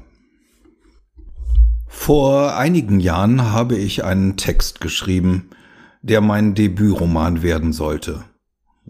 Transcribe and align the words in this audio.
Vor 1.86 2.56
einigen 2.56 3.00
Jahren 3.00 3.52
habe 3.52 3.76
ich 3.76 4.04
einen 4.04 4.36
Text 4.36 4.80
geschrieben, 4.80 5.50
der 6.02 6.20
mein 6.20 6.54
Debütroman 6.54 7.42
werden 7.42 7.72
sollte. 7.72 8.24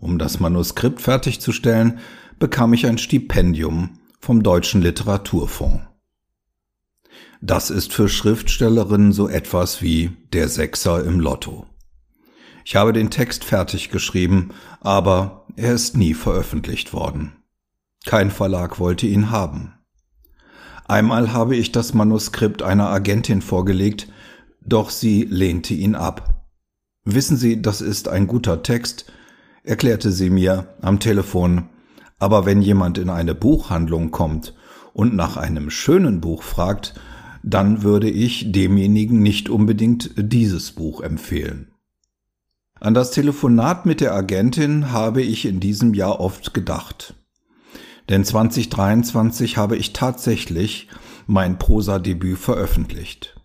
Um 0.04 0.18
das 0.18 0.38
Manuskript 0.38 1.00
fertigzustellen, 1.00 1.98
bekam 2.38 2.74
ich 2.74 2.86
ein 2.86 2.98
Stipendium 2.98 4.00
vom 4.20 4.42
Deutschen 4.42 4.82
Literaturfonds. 4.82 5.80
Das 7.40 7.70
ist 7.70 7.94
für 7.94 8.10
Schriftstellerinnen 8.10 9.12
so 9.12 9.30
etwas 9.30 9.80
wie 9.80 10.10
der 10.34 10.50
Sechser 10.50 11.02
im 11.02 11.20
Lotto. 11.20 11.64
Ich 12.66 12.76
habe 12.76 12.92
den 12.92 13.08
Text 13.08 13.44
fertig 13.44 13.88
geschrieben, 13.88 14.50
aber 14.82 15.46
er 15.56 15.72
ist 15.72 15.96
nie 15.96 16.12
veröffentlicht 16.12 16.92
worden. 16.92 17.32
Kein 18.04 18.30
Verlag 18.30 18.78
wollte 18.78 19.06
ihn 19.06 19.30
haben. 19.30 19.72
Einmal 20.84 21.32
habe 21.32 21.56
ich 21.56 21.72
das 21.72 21.94
Manuskript 21.94 22.62
einer 22.62 22.90
Agentin 22.90 23.40
vorgelegt, 23.40 24.08
doch 24.60 24.90
sie 24.90 25.22
lehnte 25.22 25.72
ihn 25.72 25.94
ab. 25.94 26.44
Wissen 27.04 27.38
Sie, 27.38 27.62
das 27.62 27.80
ist 27.80 28.08
ein 28.08 28.26
guter 28.26 28.62
Text, 28.62 29.06
erklärte 29.64 30.12
sie 30.12 30.30
mir 30.30 30.76
am 30.80 31.00
Telefon 31.00 31.68
aber 32.24 32.46
wenn 32.46 32.62
jemand 32.62 32.96
in 32.96 33.10
eine 33.10 33.34
Buchhandlung 33.34 34.10
kommt 34.10 34.54
und 34.94 35.14
nach 35.14 35.36
einem 35.36 35.68
schönen 35.68 36.22
Buch 36.22 36.42
fragt, 36.42 36.94
dann 37.42 37.82
würde 37.82 38.08
ich 38.08 38.50
demjenigen 38.50 39.22
nicht 39.22 39.50
unbedingt 39.50 40.12
dieses 40.16 40.72
Buch 40.72 41.02
empfehlen. 41.02 41.72
An 42.80 42.94
das 42.94 43.10
Telefonat 43.10 43.84
mit 43.84 44.00
der 44.00 44.14
Agentin 44.14 44.90
habe 44.92 45.20
ich 45.20 45.44
in 45.44 45.60
diesem 45.60 45.92
Jahr 45.92 46.20
oft 46.20 46.54
gedacht. 46.54 47.14
Denn 48.08 48.24
2023 48.24 49.58
habe 49.58 49.76
ich 49.76 49.92
tatsächlich 49.92 50.88
mein 51.26 51.58
Prosadebüt 51.58 52.38
veröffentlicht. 52.38 53.38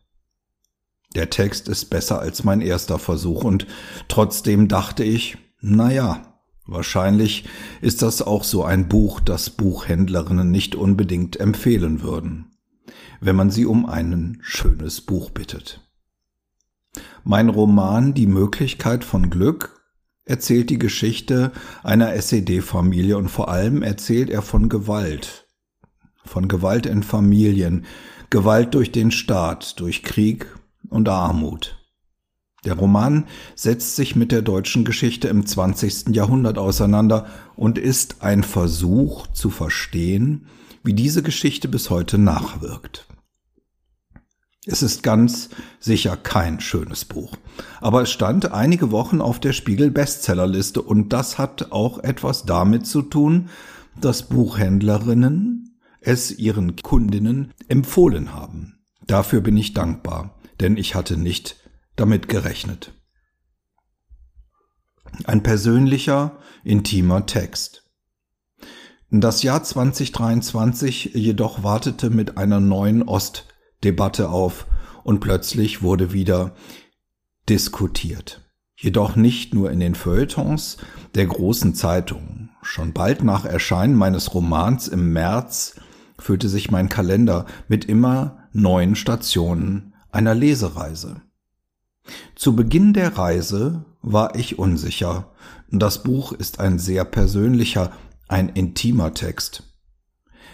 Der 1.15 1.29
Text 1.29 1.67
ist 1.67 1.89
besser 1.89 2.19
als 2.19 2.43
mein 2.43 2.61
erster 2.61 2.97
Versuch 2.99 3.43
und 3.43 3.67
trotzdem 4.07 4.67
dachte 4.69 5.03
ich, 5.03 5.37
na 5.61 5.91
ja, 5.91 6.29
Wahrscheinlich 6.71 7.45
ist 7.81 8.03
das 8.03 8.21
auch 8.21 8.43
so 8.43 8.63
ein 8.63 8.87
Buch, 8.87 9.19
das 9.19 9.49
Buchhändlerinnen 9.49 10.51
nicht 10.51 10.75
unbedingt 10.75 11.39
empfehlen 11.39 12.03
würden, 12.03 12.51
wenn 13.21 13.35
man 13.35 13.49
sie 13.49 13.65
um 13.65 13.87
ein 13.87 14.37
schönes 14.41 15.01
Buch 15.01 15.31
bittet. 15.31 15.81
Mein 17.23 17.49
Roman 17.49 18.13
Die 18.13 18.27
Möglichkeit 18.27 19.03
von 19.03 19.31
Glück 19.31 19.81
erzählt 20.25 20.69
die 20.69 20.77
Geschichte 20.77 21.51
einer 21.81 22.13
SED-Familie 22.13 23.17
und 23.17 23.29
vor 23.29 23.49
allem 23.49 23.81
erzählt 23.81 24.29
er 24.29 24.43
von 24.43 24.69
Gewalt. 24.69 25.47
Von 26.23 26.47
Gewalt 26.47 26.85
in 26.85 27.01
Familien, 27.01 27.85
Gewalt 28.29 28.75
durch 28.75 28.91
den 28.91 29.09
Staat, 29.09 29.79
durch 29.79 30.03
Krieg 30.03 30.45
und 30.89 31.09
Armut. 31.09 31.78
Der 32.65 32.73
Roman 32.73 33.25
setzt 33.55 33.95
sich 33.95 34.15
mit 34.15 34.31
der 34.31 34.41
deutschen 34.41 34.83
Geschichte 34.83 35.27
im 35.29 35.45
20. 35.45 36.09
Jahrhundert 36.15 36.57
auseinander 36.57 37.27
und 37.55 37.77
ist 37.77 38.21
ein 38.21 38.43
Versuch 38.43 39.27
zu 39.27 39.49
verstehen, 39.49 40.47
wie 40.83 40.93
diese 40.93 41.23
Geschichte 41.23 41.67
bis 41.67 41.89
heute 41.89 42.17
nachwirkt. 42.17 43.07
Es 44.65 44.83
ist 44.83 45.03
ganz 45.03 45.49
sicher 45.79 46.17
kein 46.17 46.59
schönes 46.59 47.05
Buch, 47.05 47.37
aber 47.79 48.01
es 48.01 48.11
stand 48.11 48.51
einige 48.51 48.91
Wochen 48.91 49.21
auf 49.21 49.39
der 49.39 49.53
Spiegel 49.53 49.89
Bestsellerliste 49.89 50.81
und 50.81 51.13
das 51.13 51.37
hat 51.37 51.71
auch 51.71 51.99
etwas 51.99 52.45
damit 52.45 52.85
zu 52.85 53.01
tun, 53.01 53.49
dass 53.99 54.27
Buchhändlerinnen 54.27 55.79
es 56.01 56.37
ihren 56.37 56.75
Kundinnen 56.75 57.53
empfohlen 57.67 58.33
haben. 58.33 58.79
Dafür 59.07 59.41
bin 59.41 59.57
ich 59.57 59.73
dankbar, 59.73 60.35
denn 60.59 60.77
ich 60.77 60.93
hatte 60.93 61.17
nicht 61.17 61.55
damit 61.99 62.27
gerechnet. 62.27 62.93
Ein 65.25 65.43
persönlicher, 65.43 66.37
intimer 66.63 67.25
Text. 67.25 67.89
Das 69.11 69.41
Jahr 69.41 69.63
2023 69.63 71.15
jedoch 71.15 71.63
wartete 71.63 72.09
mit 72.09 72.37
einer 72.37 72.59
neuen 72.59 73.01
Ostdebatte 73.01 74.29
auf 74.29 74.67
und 75.03 75.19
plötzlich 75.19 75.81
wurde 75.81 76.13
wieder 76.13 76.53
diskutiert. 77.49 78.45
Jedoch 78.77 79.15
nicht 79.15 79.53
nur 79.53 79.71
in 79.71 79.79
den 79.79 79.95
Feuilletons 79.95 80.77
der 81.15 81.25
großen 81.25 81.73
Zeitungen. 81.73 82.51
Schon 82.61 82.93
bald 82.93 83.23
nach 83.23 83.45
Erscheinen 83.45 83.95
meines 83.95 84.33
Romans 84.33 84.87
im 84.87 85.11
März 85.11 85.75
füllte 86.19 86.47
sich 86.47 86.69
mein 86.69 86.87
Kalender 86.87 87.45
mit 87.67 87.85
immer 87.85 88.47
neuen 88.53 88.95
Stationen 88.95 89.95
einer 90.11 90.35
Lesereise. 90.35 91.21
Zu 92.35 92.55
Beginn 92.55 92.93
der 92.93 93.17
Reise 93.17 93.85
war 94.01 94.35
ich 94.35 94.59
unsicher. 94.59 95.31
Das 95.69 96.03
Buch 96.03 96.31
ist 96.31 96.59
ein 96.59 96.79
sehr 96.79 97.05
persönlicher, 97.05 97.91
ein 98.27 98.49
intimer 98.49 99.13
Text. 99.13 99.63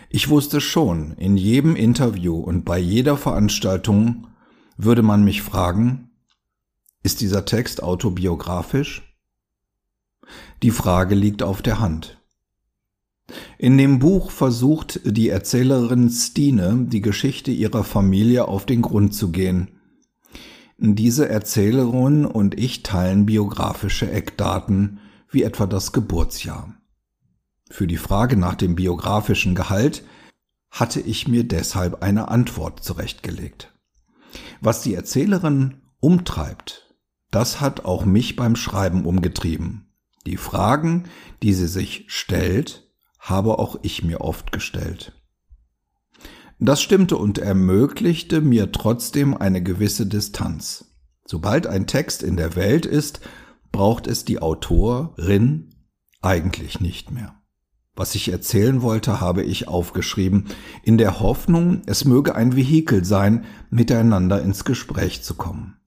Ich 0.09 0.29
wusste 0.29 0.61
schon, 0.61 1.13
in 1.17 1.38
jedem 1.38 1.75
Interview 1.75 2.35
und 2.38 2.63
bei 2.63 2.79
jeder 2.79 3.17
Veranstaltung 3.17 4.27
würde 4.77 5.01
man 5.01 5.23
mich 5.23 5.41
fragen, 5.41 6.09
ist 7.03 7.21
dieser 7.21 7.45
Text 7.45 7.83
autobiografisch? 7.83 9.03
Die 10.63 10.72
Frage 10.72 11.16
liegt 11.16 11.43
auf 11.43 11.61
der 11.61 11.79
Hand. 11.79 12.19
In 13.57 13.77
dem 13.77 13.99
Buch 13.99 14.31
versucht 14.31 15.01
die 15.03 15.29
Erzählerin 15.29 16.09
Stine, 16.09 16.85
die 16.87 17.01
Geschichte 17.01 17.51
ihrer 17.51 17.83
Familie 17.83 18.47
auf 18.47 18.66
den 18.66 18.81
Grund 18.81 19.13
zu 19.13 19.31
gehen. 19.31 19.79
Diese 20.77 21.29
Erzählerin 21.29 22.25
und 22.25 22.59
ich 22.59 22.83
teilen 22.83 23.25
biografische 23.25 24.11
Eckdaten, 24.11 24.99
wie 25.29 25.43
etwa 25.43 25.67
das 25.67 25.93
Geburtsjahr. 25.93 26.73
Für 27.69 27.87
die 27.87 27.97
Frage 27.97 28.35
nach 28.35 28.55
dem 28.55 28.75
biografischen 28.75 29.55
Gehalt 29.55 30.03
hatte 30.69 30.99
ich 30.99 31.27
mir 31.27 31.47
deshalb 31.47 32.03
eine 32.03 32.27
Antwort 32.27 32.83
zurechtgelegt. 32.83 33.73
Was 34.59 34.81
die 34.81 34.93
Erzählerin 34.93 35.81
umtreibt, 35.99 36.93
das 37.31 37.61
hat 37.61 37.85
auch 37.85 38.05
mich 38.05 38.35
beim 38.35 38.55
Schreiben 38.55 39.05
umgetrieben. 39.05 39.93
Die 40.25 40.37
Fragen, 40.37 41.05
die 41.41 41.53
sie 41.53 41.67
sich 41.67 42.05
stellt, 42.07 42.91
habe 43.19 43.59
auch 43.59 43.78
ich 43.81 44.03
mir 44.03 44.21
oft 44.21 44.51
gestellt. 44.51 45.13
Das 46.59 46.81
stimmte 46.81 47.17
und 47.17 47.37
ermöglichte 47.37 48.41
mir 48.41 48.72
trotzdem 48.72 49.35
eine 49.35 49.61
gewisse 49.61 50.05
Distanz. 50.05 50.85
Sobald 51.25 51.67
ein 51.67 51.87
Text 51.87 52.23
in 52.23 52.37
der 52.37 52.55
Welt 52.55 52.85
ist, 52.85 53.19
braucht 53.72 54.07
es 54.07 54.23
die 54.25 54.41
Autorin 54.41 55.75
eigentlich 56.22 56.79
nicht 56.79 57.11
mehr. 57.11 57.35
Was 57.96 58.16
ich 58.16 58.29
erzählen 58.29 58.81
wollte, 58.81 59.22
habe 59.22 59.43
ich 59.43 59.67
aufgeschrieben, 59.67 60.46
in 60.84 60.97
der 60.97 61.19
Hoffnung, 61.19 61.81
es 61.85 62.03
möge 62.03 62.35
ein 62.35 62.55
Vehikel 62.55 63.05
sein, 63.05 63.46
miteinander 63.69 64.41
ins 64.41 64.66
Gespräch 64.66 65.23
zu 65.23 65.35
kommen. 65.35 65.78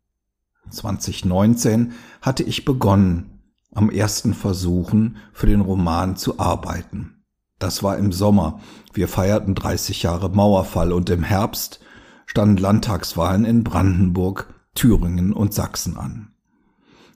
2019 0.71 1.93
hatte 2.23 2.43
ich 2.43 2.65
begonnen, 2.65 3.41
am 3.73 3.91
ersten 3.91 4.35
Versuchen 4.35 5.19
für 5.33 5.47
den 5.47 5.61
Roman 5.61 6.17
zu 6.17 6.39
arbeiten. 6.39 7.18
Das 7.59 7.83
war 7.83 7.99
im 7.99 8.13
Sommer. 8.13 8.61
Wir 8.93 9.09
feierten 9.09 9.55
30 9.55 10.03
Jahre 10.03 10.29
Mauerfall 10.29 10.93
und 10.93 11.11
im 11.11 11.23
Herbst 11.23 11.81
standen 12.27 12.59
Landtagswahlen 12.59 13.45
in 13.45 13.65
Brandenburg, 13.65 14.55
Thüringen 14.75 15.33
und 15.33 15.55
Sachsen 15.55 15.97
an. 15.97 16.33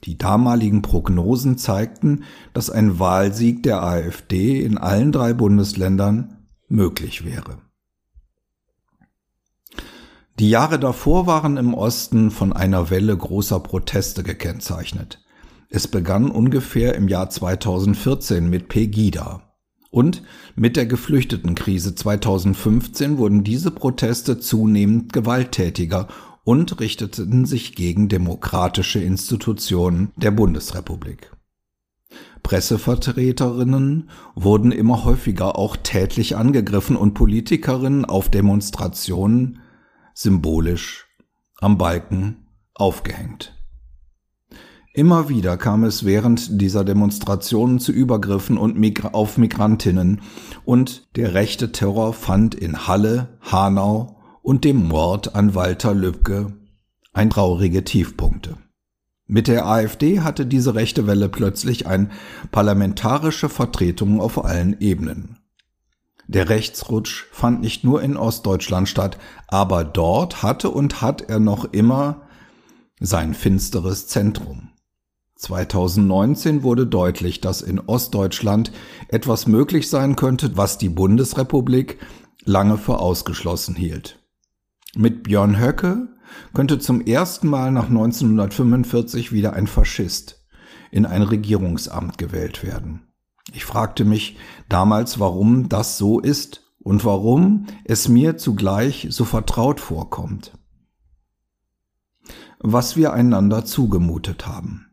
Die 0.04 0.18
damaligen 0.18 0.82
Prognosen 0.82 1.58
zeigten, 1.58 2.24
dass 2.54 2.70
ein 2.70 2.98
Wahlsieg 2.98 3.62
der 3.62 3.82
AfD 3.82 4.60
in 4.60 4.78
allen 4.78 5.12
drei 5.12 5.32
Bundesländern 5.32 6.48
möglich 6.68 7.24
wäre. 7.24 7.58
Die 10.38 10.50
Jahre 10.50 10.80
davor 10.80 11.26
waren 11.26 11.56
im 11.56 11.72
Osten 11.74 12.32
von 12.32 12.52
einer 12.52 12.90
Welle 12.90 13.16
großer 13.16 13.60
Proteste 13.60 14.24
gekennzeichnet. 14.24 15.22
Es 15.68 15.86
begann 15.86 16.30
ungefähr 16.30 16.96
im 16.96 17.06
Jahr 17.06 17.30
2014 17.30 18.50
mit 18.50 18.68
Pegida. 18.68 19.51
Und 19.92 20.22
mit 20.56 20.76
der 20.76 20.86
Geflüchtetenkrise 20.86 21.94
2015 21.94 23.18
wurden 23.18 23.44
diese 23.44 23.70
Proteste 23.70 24.40
zunehmend 24.40 25.12
gewalttätiger 25.12 26.08
und 26.44 26.80
richteten 26.80 27.44
sich 27.44 27.74
gegen 27.74 28.08
demokratische 28.08 29.00
Institutionen 29.00 30.10
der 30.16 30.30
Bundesrepublik. 30.30 31.30
Pressevertreterinnen 32.42 34.08
wurden 34.34 34.72
immer 34.72 35.04
häufiger 35.04 35.58
auch 35.58 35.76
tätlich 35.76 36.36
angegriffen 36.36 36.96
und 36.96 37.12
Politikerinnen 37.12 38.06
auf 38.06 38.30
Demonstrationen 38.30 39.60
symbolisch 40.14 41.06
am 41.60 41.76
Balken 41.76 42.46
aufgehängt. 42.72 43.61
Immer 44.94 45.30
wieder 45.30 45.56
kam 45.56 45.84
es 45.84 46.04
während 46.04 46.60
dieser 46.60 46.84
Demonstrationen 46.84 47.78
zu 47.78 47.92
Übergriffen 47.92 48.58
und 48.58 48.78
Migra 48.78 49.08
auf 49.12 49.38
Migrantinnen 49.38 50.20
und 50.66 51.08
der 51.16 51.32
rechte 51.32 51.72
Terror 51.72 52.12
fand 52.12 52.54
in 52.54 52.86
Halle, 52.86 53.38
Hanau 53.40 54.20
und 54.42 54.64
dem 54.64 54.88
Mord 54.88 55.34
an 55.34 55.54
Walter 55.54 55.94
Lübcke 55.94 56.52
ein 57.14 57.30
traurige 57.30 57.84
Tiefpunkte. 57.84 58.58
Mit 59.26 59.48
der 59.48 59.66
AfD 59.66 60.20
hatte 60.20 60.44
diese 60.44 60.74
rechte 60.74 61.06
Welle 61.06 61.30
plötzlich 61.30 61.86
eine 61.86 62.10
parlamentarische 62.50 63.48
Vertretung 63.48 64.20
auf 64.20 64.44
allen 64.44 64.78
Ebenen. 64.80 65.38
Der 66.26 66.50
Rechtsrutsch 66.50 67.26
fand 67.32 67.62
nicht 67.62 67.82
nur 67.82 68.02
in 68.02 68.18
Ostdeutschland 68.18 68.90
statt, 68.90 69.18
aber 69.48 69.84
dort 69.84 70.42
hatte 70.42 70.68
und 70.70 71.00
hat 71.00 71.22
er 71.22 71.40
noch 71.40 71.64
immer 71.72 72.22
sein 73.00 73.32
finsteres 73.32 74.06
Zentrum. 74.06 74.71
2019 75.42 76.62
wurde 76.62 76.86
deutlich, 76.86 77.40
dass 77.40 77.62
in 77.62 77.80
Ostdeutschland 77.80 78.70
etwas 79.08 79.48
möglich 79.48 79.90
sein 79.90 80.14
könnte, 80.14 80.56
was 80.56 80.78
die 80.78 80.88
Bundesrepublik 80.88 81.98
lange 82.44 82.78
für 82.78 83.00
ausgeschlossen 83.00 83.74
hielt. 83.74 84.20
Mit 84.94 85.24
Björn 85.24 85.60
Höcke 85.60 86.08
könnte 86.54 86.78
zum 86.78 87.00
ersten 87.00 87.48
Mal 87.48 87.72
nach 87.72 87.88
1945 87.88 89.32
wieder 89.32 89.54
ein 89.54 89.66
Faschist 89.66 90.46
in 90.92 91.06
ein 91.06 91.22
Regierungsamt 91.22 92.18
gewählt 92.18 92.62
werden. 92.62 93.08
Ich 93.52 93.64
fragte 93.64 94.04
mich 94.04 94.36
damals, 94.68 95.18
warum 95.18 95.68
das 95.68 95.98
so 95.98 96.20
ist 96.20 96.72
und 96.78 97.04
warum 97.04 97.66
es 97.84 98.08
mir 98.08 98.36
zugleich 98.36 99.08
so 99.10 99.24
vertraut 99.24 99.80
vorkommt. 99.80 100.52
Was 102.60 102.94
wir 102.94 103.12
einander 103.12 103.64
zugemutet 103.64 104.46
haben. 104.46 104.91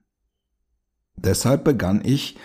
Deshalb 1.23 1.63
begann 1.63 2.01
ich, 2.03 2.37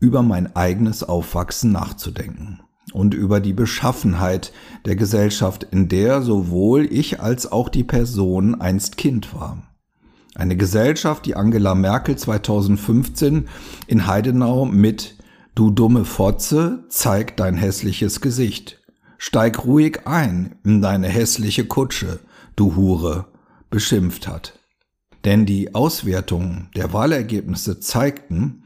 über 0.00 0.22
mein 0.22 0.54
eigenes 0.54 1.02
Aufwachsen 1.02 1.72
nachzudenken 1.72 2.60
und 2.92 3.14
über 3.14 3.40
die 3.40 3.52
Beschaffenheit 3.52 4.52
der 4.84 4.96
Gesellschaft, 4.96 5.64
in 5.70 5.88
der 5.88 6.22
sowohl 6.22 6.84
ich 6.84 7.20
als 7.20 7.50
auch 7.50 7.68
die 7.68 7.84
Person 7.84 8.60
einst 8.60 8.96
Kind 8.96 9.34
war. 9.34 9.62
Eine 10.34 10.56
Gesellschaft, 10.56 11.26
die 11.26 11.36
Angela 11.36 11.74
Merkel 11.74 12.16
2015 12.16 13.48
in 13.86 14.06
Heidenau 14.06 14.64
mit 14.64 15.16
Du 15.54 15.70
dumme 15.70 16.04
Fotze, 16.04 16.84
zeig 16.88 17.36
dein 17.36 17.56
hässliches 17.56 18.20
Gesicht. 18.20 18.80
Steig 19.16 19.64
ruhig 19.64 20.06
ein 20.06 20.56
in 20.64 20.82
deine 20.82 21.08
hässliche 21.08 21.64
Kutsche, 21.64 22.18
du 22.56 22.74
Hure, 22.74 23.26
beschimpft 23.70 24.26
hat. 24.26 24.58
Denn 25.24 25.46
die 25.46 25.74
Auswertungen 25.74 26.68
der 26.76 26.92
Wahlergebnisse 26.92 27.80
zeigten, 27.80 28.64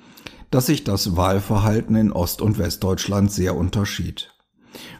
dass 0.50 0.66
sich 0.66 0.84
das 0.84 1.16
Wahlverhalten 1.16 1.94
in 1.94 2.12
Ost- 2.12 2.42
und 2.42 2.58
Westdeutschland 2.58 3.30
sehr 3.30 3.56
unterschied. 3.56 4.32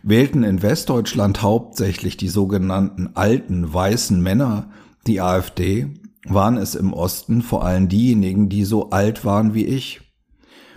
Wählten 0.02 0.44
in 0.44 0.62
Westdeutschland 0.62 1.43
hauptsächlich 1.43 2.16
die 2.16 2.28
sogenannten 2.28 3.10
alten 3.14 3.72
weißen 3.72 4.20
Männer 4.22 4.70
die 5.06 5.20
AfD, 5.20 5.94
waren 6.26 6.56
es 6.56 6.75
im 6.75 6.93
Osten 6.93 7.43
vor 7.43 7.64
allem 7.64 7.88
diejenigen, 7.88 8.49
die 8.49 8.64
so 8.64 8.90
alt 8.90 9.25
waren 9.25 9.55
wie 9.55 9.64
ich. 9.64 10.00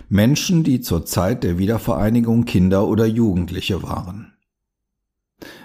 Menschen, 0.08 0.62
die 0.62 0.80
zur 0.80 1.04
Zeit 1.04 1.42
der 1.42 1.58
Wiedervereinigung 1.58 2.44
Kinder 2.44 2.86
oder 2.86 3.06
Jugendliche 3.06 3.82
waren. 3.82 4.32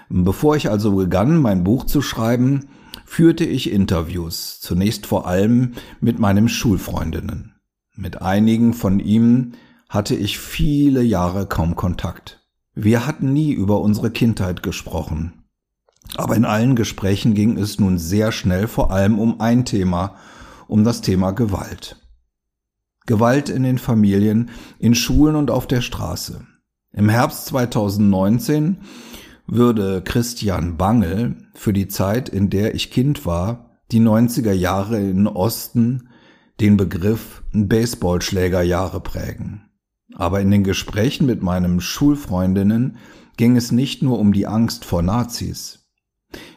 Bevor 0.08 0.56
ich 0.56 0.70
also 0.70 0.96
begann, 0.96 1.40
mein 1.40 1.64
Buch 1.64 1.84
zu 1.84 2.02
schreiben, 2.02 2.68
führte 3.08 3.44
ich 3.44 3.72
Interviews, 3.72 4.60
zunächst 4.60 5.06
vor 5.06 5.26
allem 5.26 5.72
mit 6.00 6.20
meinen 6.20 6.48
Schulfreundinnen. 6.48 7.54
Mit 7.96 8.20
einigen 8.22 8.74
von 8.74 9.00
ihm 9.00 9.52
hatte 9.88 10.14
ich 10.14 10.38
viele 10.38 11.02
Jahre 11.02 11.46
kaum 11.46 11.74
Kontakt. 11.74 12.46
Wir 12.74 13.06
hatten 13.06 13.32
nie 13.32 13.50
über 13.50 13.80
unsere 13.80 14.10
Kindheit 14.10 14.62
gesprochen. 14.62 15.42
Aber 16.16 16.36
in 16.36 16.44
allen 16.44 16.76
Gesprächen 16.76 17.34
ging 17.34 17.56
es 17.56 17.80
nun 17.80 17.98
sehr 17.98 18.30
schnell 18.30 18.68
vor 18.68 18.92
allem 18.92 19.18
um 19.18 19.40
ein 19.40 19.64
Thema, 19.64 20.14
um 20.68 20.84
das 20.84 21.00
Thema 21.00 21.32
Gewalt. 21.32 21.96
Gewalt 23.06 23.48
in 23.48 23.62
den 23.62 23.78
Familien, 23.78 24.50
in 24.78 24.94
Schulen 24.94 25.34
und 25.34 25.50
auf 25.50 25.66
der 25.66 25.80
Straße. 25.80 26.46
Im 26.92 27.08
Herbst 27.08 27.46
2019 27.46 28.76
würde 29.46 30.02
Christian 30.02 30.76
Bangel 30.76 31.47
für 31.58 31.72
die 31.72 31.88
Zeit, 31.88 32.28
in 32.28 32.50
der 32.50 32.74
ich 32.74 32.90
Kind 32.90 33.26
war, 33.26 33.80
die 33.90 34.00
90er 34.00 34.52
Jahre 34.52 35.00
in 35.00 35.26
Osten 35.26 36.08
den 36.60 36.76
Begriff 36.76 37.42
Baseballschlägerjahre 37.52 39.00
prägen. 39.00 39.68
Aber 40.14 40.40
in 40.40 40.50
den 40.50 40.64
Gesprächen 40.64 41.26
mit 41.26 41.42
meinen 41.42 41.80
Schulfreundinnen 41.80 42.96
ging 43.36 43.56
es 43.56 43.72
nicht 43.72 44.02
nur 44.02 44.18
um 44.18 44.32
die 44.32 44.46
Angst 44.46 44.84
vor 44.84 45.02
Nazis. 45.02 45.90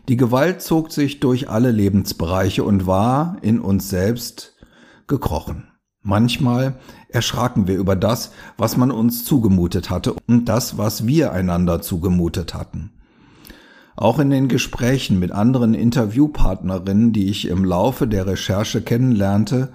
Die 0.08 0.18
Gewalt 0.18 0.62
zog 0.62 0.92
sich 0.92 1.20
durch 1.20 1.50
alle 1.50 1.72
Lebensbereiche 1.72 2.64
und 2.64 2.86
war 2.86 3.38
in 3.42 3.60
uns 3.60 3.90
selbst 3.90 4.56
gekrochen. 5.08 5.68
Manchmal 6.02 6.80
erschraken 7.10 7.68
wir 7.68 7.78
über 7.78 7.96
das, 7.96 8.32
was 8.58 8.78
man 8.78 8.92
uns 8.92 9.24
zugemutet 9.24 9.90
hatte 9.90 10.16
und 10.28 10.46
das, 10.46 10.78
was 10.78 11.06
wir 11.06 11.32
einander 11.32 11.82
zugemutet 11.82 12.54
hatten. 12.54 12.92
Auch 13.96 14.20
in 14.20 14.30
den 14.30 14.48
Gesprächen 14.48 15.20
mit 15.20 15.32
anderen 15.32 15.74
Interviewpartnerinnen, 15.74 17.14
die 17.14 17.30
ich 17.30 17.48
im 17.48 17.66
Laufe 17.66 18.08
der 18.08 18.26
Recherche 18.26 18.82
kennenlernte, 18.82 19.72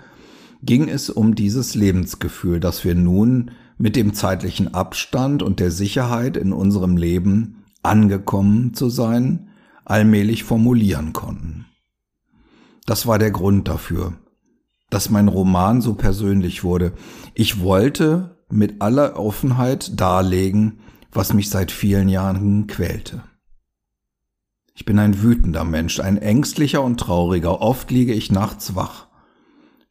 ging 0.62 0.88
es 0.88 1.10
um 1.10 1.34
dieses 1.34 1.74
Lebensgefühl, 1.74 2.60
das 2.60 2.84
wir 2.84 2.94
nun 2.94 3.50
mit 3.78 3.94
dem 3.94 4.14
zeitlichen 4.14 4.74
Abstand 4.74 5.42
und 5.42 5.60
der 5.60 5.70
Sicherheit 5.70 6.36
in 6.36 6.52
unserem 6.52 6.96
Leben 6.96 7.64
angekommen 7.82 8.74
zu 8.74 8.88
sein, 8.88 9.48
allmählich 9.84 10.44
formulieren 10.44 11.12
konnten. 11.12 11.66
Das 12.86 13.06
war 13.06 13.18
der 13.18 13.30
Grund 13.30 13.68
dafür, 13.68 14.14
dass 14.90 15.10
mein 15.10 15.28
Roman 15.28 15.80
so 15.80 15.94
persönlich 15.94 16.64
wurde. 16.64 16.92
Ich 17.34 17.60
wollte 17.60 18.36
mit 18.48 18.80
aller 18.80 19.18
Offenheit 19.18 20.00
darlegen, 20.00 20.80
was 21.12 21.32
mich 21.34 21.50
seit 21.50 21.70
vielen 21.70 22.08
Jahren 22.08 22.66
quälte. 22.66 23.22
Ich 24.76 24.84
bin 24.84 24.98
ein 24.98 25.22
wütender 25.22 25.64
Mensch, 25.64 26.00
ein 26.00 26.18
ängstlicher 26.18 26.82
und 26.82 27.00
trauriger. 27.00 27.62
Oft 27.62 27.90
liege 27.90 28.12
ich 28.12 28.30
nachts 28.30 28.76
wach. 28.76 29.06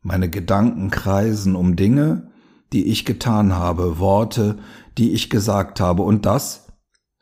Meine 0.03 0.29
Gedanken 0.29 0.91
kreisen 0.91 1.55
um 1.55 1.75
Dinge, 1.75 2.31
die 2.71 2.85
ich 2.85 3.03
getan 3.03 3.53
habe, 3.53 3.97
Worte, 3.97 4.59
die 4.99 5.13
ich 5.13 5.31
gesagt 5.31 5.79
habe 5.79 6.03
und 6.03 6.27
das, 6.27 6.67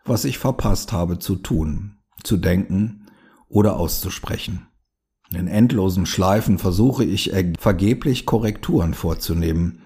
was 0.04 0.26
ich 0.26 0.40
verpasst 0.40 0.92
habe 0.92 1.20
zu 1.20 1.38
tun, 1.38 2.00
zu 2.22 2.36
denken 2.36 3.08
oder 3.48 3.78
auszusprechen. 3.78 4.68
In 5.34 5.48
endlosen 5.48 6.06
Schleifen 6.06 6.60
versuche 6.60 7.06
ich 7.06 7.32
vergeblich 7.58 8.26
Korrekturen 8.26 8.94
vorzunehmen. 8.94 9.84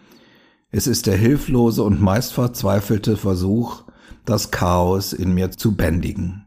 Es 0.72 0.88
ist 0.88 1.06
der 1.06 1.16
hilflose 1.16 1.84
und 1.84 2.02
meist 2.02 2.34
verzweifelte 2.34 3.18
Versuch, 3.18 3.84
das 4.26 4.50
Chaos 4.50 5.14
in 5.14 5.36
mir 5.36 5.52
zu 5.52 5.76
bändigen. 5.76 6.47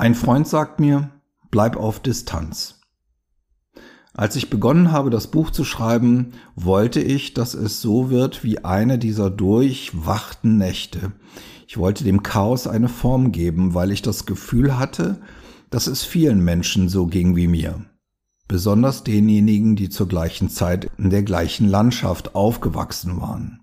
Ein 0.00 0.14
Freund 0.14 0.48
sagt 0.48 0.80
mir, 0.80 1.10
bleib 1.50 1.76
auf 1.76 2.00
Distanz. 2.00 2.80
Als 4.14 4.34
ich 4.34 4.48
begonnen 4.48 4.92
habe, 4.92 5.10
das 5.10 5.30
Buch 5.30 5.50
zu 5.50 5.62
schreiben, 5.62 6.32
wollte 6.56 7.00
ich, 7.02 7.34
dass 7.34 7.52
es 7.52 7.82
so 7.82 8.08
wird 8.08 8.42
wie 8.42 8.64
eine 8.64 8.98
dieser 8.98 9.28
durchwachten 9.28 10.56
Nächte. 10.56 11.12
Ich 11.68 11.76
wollte 11.76 12.02
dem 12.02 12.22
Chaos 12.22 12.66
eine 12.66 12.88
Form 12.88 13.30
geben, 13.30 13.74
weil 13.74 13.92
ich 13.92 14.00
das 14.00 14.24
Gefühl 14.24 14.78
hatte, 14.78 15.20
dass 15.68 15.86
es 15.86 16.02
vielen 16.02 16.42
Menschen 16.42 16.88
so 16.88 17.06
ging 17.06 17.36
wie 17.36 17.46
mir 17.46 17.84
besonders 18.48 19.04
denjenigen, 19.04 19.76
die 19.76 19.90
zur 19.90 20.08
gleichen 20.08 20.48
Zeit 20.48 20.90
in 20.96 21.10
der 21.10 21.24
gleichen 21.24 21.68
Landschaft 21.68 22.34
aufgewachsen 22.34 23.20
waren, 23.20 23.60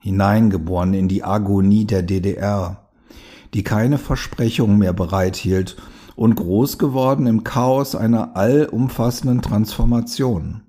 hineingeboren 0.00 0.94
in 0.94 1.06
die 1.06 1.22
Agonie 1.22 1.84
der 1.84 2.02
DDR, 2.02 2.85
die 3.54 3.62
keine 3.62 3.98
Versprechungen 3.98 4.78
mehr 4.78 4.92
bereithielt 4.92 5.76
und 6.16 6.34
groß 6.34 6.78
geworden 6.78 7.26
im 7.26 7.44
Chaos 7.44 7.94
einer 7.94 8.36
allumfassenden 8.36 9.42
Transformation, 9.42 10.62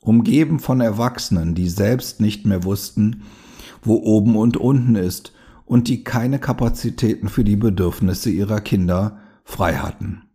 umgeben 0.00 0.58
von 0.58 0.80
Erwachsenen, 0.80 1.54
die 1.54 1.68
selbst 1.68 2.20
nicht 2.20 2.44
mehr 2.46 2.64
wussten, 2.64 3.22
wo 3.82 3.96
oben 3.96 4.36
und 4.36 4.56
unten 4.56 4.94
ist 4.94 5.32
und 5.64 5.88
die 5.88 6.04
keine 6.04 6.38
Kapazitäten 6.38 7.28
für 7.28 7.44
die 7.44 7.56
Bedürfnisse 7.56 8.30
ihrer 8.30 8.60
Kinder 8.60 9.18
frei 9.44 9.76
hatten. 9.76 10.28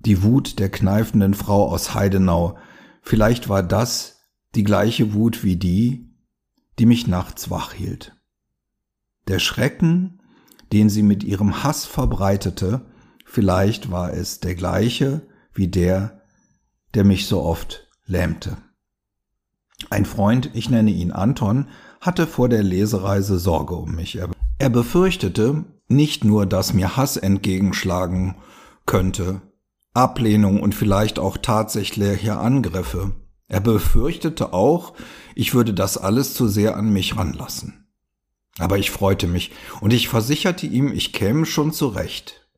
Die 0.00 0.22
Wut 0.22 0.58
der 0.58 0.70
kneifenden 0.70 1.34
Frau 1.34 1.68
aus 1.68 1.94
Heidenau, 1.94 2.56
vielleicht 3.02 3.48
war 3.48 3.62
das 3.62 4.20
die 4.54 4.64
gleiche 4.64 5.12
Wut 5.12 5.44
wie 5.44 5.56
die, 5.56 6.14
die 6.78 6.86
mich 6.86 7.06
nachts 7.06 7.50
wach 7.50 7.72
hielt. 7.72 8.16
Der 9.26 9.40
Schrecken, 9.40 10.17
den 10.72 10.90
sie 10.90 11.02
mit 11.02 11.24
ihrem 11.24 11.62
Hass 11.62 11.84
verbreitete, 11.84 12.82
vielleicht 13.24 13.90
war 13.90 14.12
es 14.12 14.40
der 14.40 14.54
gleiche 14.54 15.22
wie 15.52 15.68
der, 15.68 16.22
der 16.94 17.04
mich 17.04 17.26
so 17.26 17.42
oft 17.42 17.88
lähmte. 18.06 18.56
Ein 19.90 20.04
Freund, 20.04 20.50
ich 20.54 20.70
nenne 20.70 20.90
ihn 20.90 21.12
Anton, 21.12 21.68
hatte 22.00 22.26
vor 22.26 22.48
der 22.48 22.62
Lesereise 22.62 23.38
Sorge 23.38 23.74
um 23.74 23.94
mich. 23.94 24.18
Er 24.58 24.70
befürchtete 24.70 25.64
nicht 25.88 26.24
nur, 26.24 26.46
dass 26.46 26.74
mir 26.74 26.96
Hass 26.96 27.16
entgegenschlagen 27.16 28.36
könnte, 28.86 29.40
Ablehnung 29.94 30.60
und 30.60 30.74
vielleicht 30.74 31.18
auch 31.18 31.36
tatsächliche 31.38 32.36
Angriffe. 32.36 33.12
Er 33.48 33.60
befürchtete 33.60 34.52
auch, 34.52 34.92
ich 35.34 35.54
würde 35.54 35.72
das 35.72 35.96
alles 35.96 36.34
zu 36.34 36.48
sehr 36.48 36.76
an 36.76 36.90
mich 36.92 37.16
ranlassen. 37.16 37.77
Aber 38.58 38.78
ich 38.78 38.90
freute 38.90 39.26
mich 39.26 39.52
und 39.80 39.92
ich 39.92 40.08
versicherte 40.08 40.66
ihm, 40.66 40.92
ich 40.92 41.12
käme 41.12 41.46
schon 41.46 41.72
zurecht. 41.72 42.48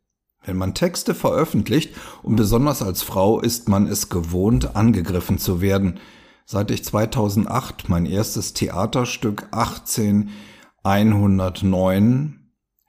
Wenn 0.43 0.57
man 0.57 0.75
Texte 0.75 1.15
veröffentlicht, 1.15 1.95
und 2.23 2.37
besonders 2.37 2.81
als 2.83 3.03
Frau 3.03 3.41
ist 3.41 3.69
man 3.69 3.87
es 3.87 4.09
gewohnt, 4.09 4.75
angegriffen 4.75 5.37
zu 5.39 5.61
werden, 5.61 6.01
seit 6.47 6.71
ich 6.71 6.83
2008 6.83 7.91
mein 7.91 8.07
erstes 8.07 8.55
Theaterstück 8.55 9.49
18109 9.51 12.37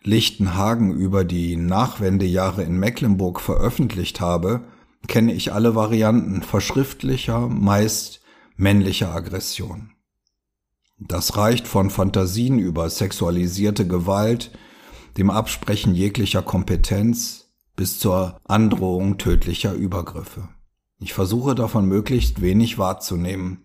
Lichtenhagen 0.03 0.93
über 0.93 1.25
die 1.25 1.57
Nachwendejahre 1.57 2.63
in 2.63 2.79
Mecklenburg 2.79 3.39
veröffentlicht 3.39 4.19
habe, 4.21 4.63
kenne 5.07 5.33
ich 5.33 5.53
alle 5.53 5.75
Varianten 5.75 6.41
verschriftlicher, 6.41 7.49
meist 7.49 8.21
männlicher 8.55 9.13
Aggression. 9.13 9.91
Das 11.07 11.35
reicht 11.35 11.67
von 11.67 11.89
Fantasien 11.89 12.59
über 12.59 12.89
sexualisierte 12.89 13.87
Gewalt, 13.87 14.51
dem 15.17 15.31
Absprechen 15.31 15.95
jeglicher 15.95 16.43
Kompetenz 16.43 17.51
bis 17.75 17.97
zur 17.97 18.39
Androhung 18.45 19.17
tödlicher 19.17 19.73
Übergriffe. 19.73 20.47
Ich 20.99 21.13
versuche 21.13 21.55
davon 21.55 21.87
möglichst 21.87 22.41
wenig 22.41 22.77
wahrzunehmen. 22.77 23.63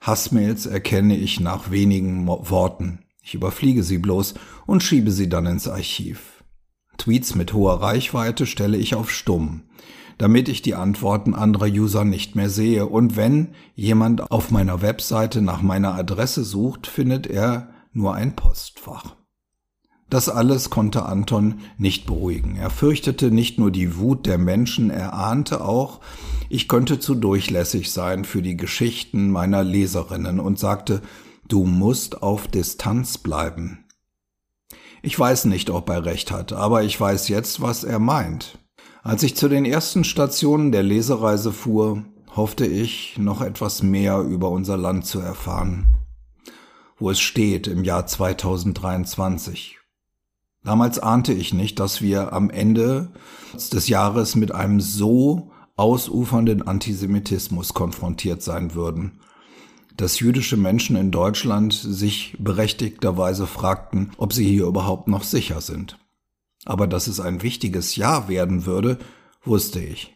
Hassmails 0.00 0.64
erkenne 0.64 1.16
ich 1.16 1.38
nach 1.40 1.70
wenigen 1.70 2.26
Worten. 2.26 3.00
Ich 3.22 3.34
überfliege 3.34 3.82
sie 3.82 3.98
bloß 3.98 4.34
und 4.66 4.82
schiebe 4.82 5.12
sie 5.12 5.28
dann 5.28 5.44
ins 5.44 5.68
Archiv. 5.68 6.42
Tweets 6.96 7.34
mit 7.34 7.52
hoher 7.52 7.82
Reichweite 7.82 8.46
stelle 8.46 8.78
ich 8.78 8.94
auf 8.94 9.10
stumm, 9.10 9.64
damit 10.18 10.48
ich 10.48 10.62
die 10.62 10.74
Antworten 10.74 11.34
anderer 11.34 11.66
User 11.66 12.04
nicht 12.04 12.36
mehr 12.36 12.50
sehe. 12.50 12.86
Und 12.86 13.16
wenn 13.16 13.54
jemand 13.74 14.30
auf 14.30 14.50
meiner 14.50 14.82
Webseite 14.82 15.42
nach 15.42 15.62
meiner 15.62 15.94
Adresse 15.94 16.44
sucht, 16.44 16.86
findet 16.86 17.26
er 17.26 17.68
nur 17.92 18.14
ein 18.14 18.36
Postfach. 18.36 19.16
Das 20.12 20.28
alles 20.28 20.68
konnte 20.68 21.06
Anton 21.06 21.60
nicht 21.78 22.04
beruhigen. 22.04 22.56
Er 22.56 22.68
fürchtete 22.68 23.30
nicht 23.30 23.58
nur 23.58 23.70
die 23.70 23.96
Wut 23.96 24.26
der 24.26 24.36
Menschen, 24.36 24.90
er 24.90 25.14
ahnte 25.14 25.64
auch, 25.64 26.00
ich 26.50 26.68
könnte 26.68 27.00
zu 27.00 27.14
durchlässig 27.14 27.90
sein 27.90 28.26
für 28.26 28.42
die 28.42 28.58
Geschichten 28.58 29.30
meiner 29.30 29.64
Leserinnen 29.64 30.38
und 30.38 30.58
sagte, 30.58 31.00
du 31.48 31.64
musst 31.64 32.22
auf 32.22 32.46
Distanz 32.46 33.16
bleiben. 33.16 33.86
Ich 35.00 35.18
weiß 35.18 35.46
nicht, 35.46 35.70
ob 35.70 35.88
er 35.88 36.04
recht 36.04 36.30
hat, 36.30 36.52
aber 36.52 36.82
ich 36.82 37.00
weiß 37.00 37.28
jetzt, 37.28 37.62
was 37.62 37.82
er 37.82 37.98
meint. 37.98 38.58
Als 39.02 39.22
ich 39.22 39.36
zu 39.36 39.48
den 39.48 39.64
ersten 39.64 40.04
Stationen 40.04 40.72
der 40.72 40.82
Lesereise 40.82 41.52
fuhr, 41.52 42.04
hoffte 42.34 42.66
ich, 42.66 43.18
noch 43.18 43.40
etwas 43.40 43.82
mehr 43.82 44.20
über 44.20 44.50
unser 44.50 44.76
Land 44.76 45.06
zu 45.06 45.20
erfahren, 45.20 45.94
wo 46.98 47.10
es 47.10 47.20
steht 47.20 47.66
im 47.66 47.84
Jahr 47.84 48.06
2023 48.06 49.78
Damals 50.64 51.00
ahnte 51.00 51.32
ich 51.32 51.52
nicht, 51.52 51.80
dass 51.80 52.02
wir 52.02 52.32
am 52.32 52.48
Ende 52.48 53.10
des 53.52 53.88
Jahres 53.88 54.36
mit 54.36 54.54
einem 54.54 54.80
so 54.80 55.50
ausufernden 55.76 56.62
Antisemitismus 56.62 57.74
konfrontiert 57.74 58.42
sein 58.42 58.74
würden, 58.74 59.18
dass 59.96 60.20
jüdische 60.20 60.56
Menschen 60.56 60.94
in 60.94 61.10
Deutschland 61.10 61.72
sich 61.72 62.36
berechtigterweise 62.38 63.48
fragten, 63.48 64.12
ob 64.18 64.32
sie 64.32 64.46
hier 64.48 64.66
überhaupt 64.66 65.08
noch 65.08 65.24
sicher 65.24 65.60
sind. 65.60 65.98
Aber 66.64 66.86
dass 66.86 67.06
es 67.06 67.20
ein 67.20 67.42
wichtiges 67.42 67.96
Jahr 67.96 68.28
werden 68.28 68.66
würde, 68.66 68.98
wusste 69.44 69.80
ich. 69.80 70.14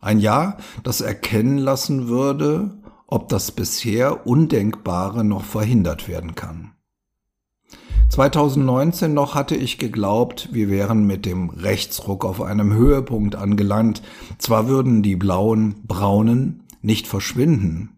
Ein 0.00 0.20
Jahr, 0.20 0.58
das 0.82 1.00
erkennen 1.00 1.58
lassen 1.58 2.08
würde, 2.08 2.78
ob 3.06 3.28
das 3.28 3.52
bisher 3.52 4.26
Undenkbare 4.26 5.24
noch 5.24 5.44
verhindert 5.44 6.08
werden 6.08 6.34
kann. 6.34 6.72
2019 8.10 9.14
noch 9.14 9.34
hatte 9.34 9.56
ich 9.56 9.78
geglaubt, 9.78 10.50
wir 10.52 10.68
wären 10.68 11.06
mit 11.06 11.26
dem 11.26 11.50
Rechtsruck 11.50 12.24
auf 12.24 12.40
einem 12.40 12.72
Höhepunkt 12.72 13.34
angelangt. 13.34 14.02
Zwar 14.38 14.68
würden 14.68 15.02
die 15.02 15.16
blauen, 15.16 15.82
braunen 15.86 16.62
nicht 16.82 17.06
verschwinden, 17.08 17.96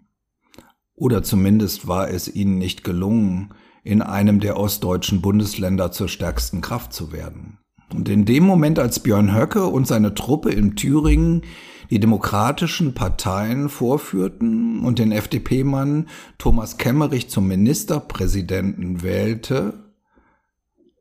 oder 0.99 1.23
zumindest 1.23 1.87
war 1.87 2.11
es 2.11 2.35
ihnen 2.35 2.59
nicht 2.59 2.83
gelungen, 2.83 3.55
in 3.85 4.03
einem 4.03 4.41
der 4.41 4.59
ostdeutschen 4.59 5.21
Bundesländer 5.21 5.93
zur 5.93 6.09
stärksten 6.09 6.61
Kraft 6.61 6.93
zu 6.93 7.13
werden. 7.13 7.59
Und 7.95 8.09
in 8.09 8.25
dem 8.25 8.45
Moment, 8.45 8.79
als 8.79 9.01
Björn 9.01 9.35
Höcke 9.35 9.67
und 9.67 9.87
seine 9.87 10.15
Truppe 10.15 10.51
in 10.51 10.77
Thüringen 10.77 11.43
die 11.91 12.01
demokratischen 12.01 12.93
Parteien 12.93 13.69
vorführten 13.71 14.81
und 14.81 14.99
den 14.99 15.11
FDP-Mann 15.11 16.09
Thomas 16.37 16.77
Kemmerich 16.77 17.31
zum 17.31 17.49
Ministerpräsidenten 17.49 19.03
wählte, 19.03 19.73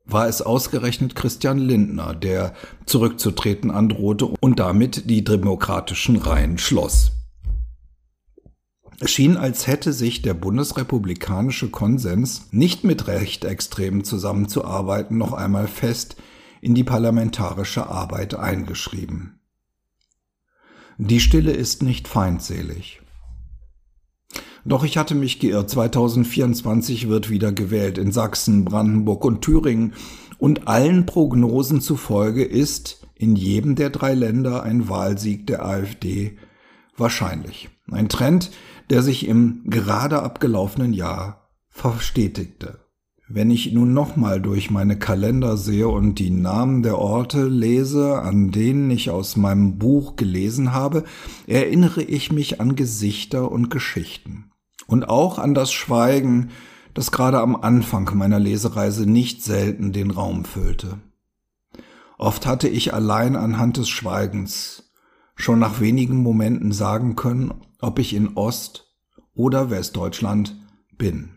war 0.06 0.28
es 0.30 0.42
ausgerechnet 0.42 1.16
Christian 1.16 1.58
Lindner, 1.58 2.16
der 2.16 2.54
zurückzutreten 2.86 3.70
androhte 3.70 4.28
und 4.40 4.60
damit 4.60 5.10
die 5.10 5.26
demokratischen 5.26 6.16
Reihen 6.16 6.58
schloss. 6.58 7.12
Es 9.00 9.12
schien, 9.12 9.36
als 9.36 9.68
hätte 9.68 9.92
sich 9.92 10.22
der 10.22 10.34
bundesrepublikanische 10.34 11.70
Konsens, 11.70 12.48
nicht 12.52 12.86
mit 12.86 13.08
Rechtextremen 13.08 14.06
zusammenzuarbeiten, 14.06 15.18
noch 15.18 15.34
einmal 15.34 15.68
fest 15.68 16.16
in 16.62 16.76
die 16.76 16.84
parlamentarische 16.84 17.88
Arbeit 17.88 18.36
eingeschrieben. 18.36 19.40
Die 20.98 21.20
Stille 21.20 21.52
ist 21.52 21.84
nicht 21.84 22.08
feindselig. 22.08 23.02
Doch 24.66 24.84
ich 24.84 24.98
hatte 24.98 25.16
mich 25.16 25.40
geirrt. 25.40 25.70
2024 25.70 27.08
wird 27.08 27.30
wieder 27.30 27.52
gewählt 27.52 27.98
in 27.98 28.12
Sachsen, 28.12 28.66
Brandenburg 28.66 29.24
und 29.24 29.42
Thüringen. 29.42 29.94
Und 30.40 30.68
allen 30.68 31.06
Prognosen 31.06 31.82
zufolge 31.82 32.44
ist 32.44 33.08
in 33.16 33.36
jedem 33.36 33.76
der 33.76 33.90
drei 33.90 34.14
Länder 34.14 34.64
ein 34.64 34.90
Wahlsieg 34.90 35.48
der 35.48 35.66
AfD 35.66 36.38
wahrscheinlich. 36.98 37.70
Ein 37.92 38.10
Trend, 38.10 38.52
der 38.90 39.04
sich 39.04 39.28
im 39.28 39.62
gerade 39.66 40.22
abgelaufenen 40.22 40.94
Jahr 40.94 41.50
verstetigte. 41.70 42.87
Wenn 43.30 43.52
ich 43.52 43.74
nun 43.74 43.94
nochmal 43.94 44.42
durch 44.42 44.72
meine 44.72 44.98
Kalender 44.98 45.58
sehe 45.58 45.90
und 45.90 46.18
die 46.18 46.30
Namen 46.30 46.82
der 46.82 46.98
Orte 46.98 47.48
lese, 47.48 48.22
an 48.22 48.52
denen 48.52 48.90
ich 48.90 49.10
aus 49.10 49.36
meinem 49.36 49.78
Buch 49.78 50.16
gelesen 50.16 50.72
habe, 50.72 51.04
erinnere 51.46 52.02
ich 52.02 52.32
mich 52.32 52.62
an 52.62 52.78
Gesichter 52.78 53.52
und 53.52 53.70
Geschichten 53.70 54.52
und 54.88 55.10
auch 55.10 55.40
an 55.40 55.54
das 55.54 55.74
Schweigen, 55.74 56.52
das 56.94 57.12
gerade 57.12 57.42
am 57.42 57.58
Anfang 57.58 58.10
meiner 58.16 58.40
Lesereise 58.40 59.06
nicht 59.10 59.44
selten 59.44 59.92
den 59.92 60.12
Raum 60.12 60.46
füllte. 60.46 60.98
Oft 62.18 62.46
hatte 62.46 62.70
ich 62.70 62.94
allein 62.94 63.36
anhand 63.36 63.76
des 63.76 63.90
Schweigens 63.90 64.94
schon 65.36 65.60
nach 65.60 65.82
wenigen 65.82 66.24
Momenten 66.24 66.72
sagen 66.72 67.18
können, 67.18 67.54
ob 67.82 68.00
ich 68.00 68.14
in 68.14 68.38
Ost- 68.38 68.96
oder 69.36 69.70
Westdeutschland 69.70 70.56
bin. 70.98 71.37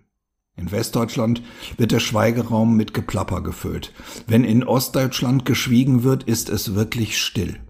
In 0.61 0.71
Westdeutschland 0.73 1.43
wird 1.79 1.91
der 1.91 2.01
Schweigeraum 2.01 2.77
mit 2.77 2.93
Geplapper 2.93 3.41
gefüllt. 3.41 3.95
Wenn 4.27 4.45
in 4.45 4.63
Ostdeutschland 4.63 5.47
geschwiegen 5.47 6.03
wird, 6.03 6.25
ist 6.25 6.51
es 6.51 6.75
wirklich 6.75 7.19
still. 7.19 7.61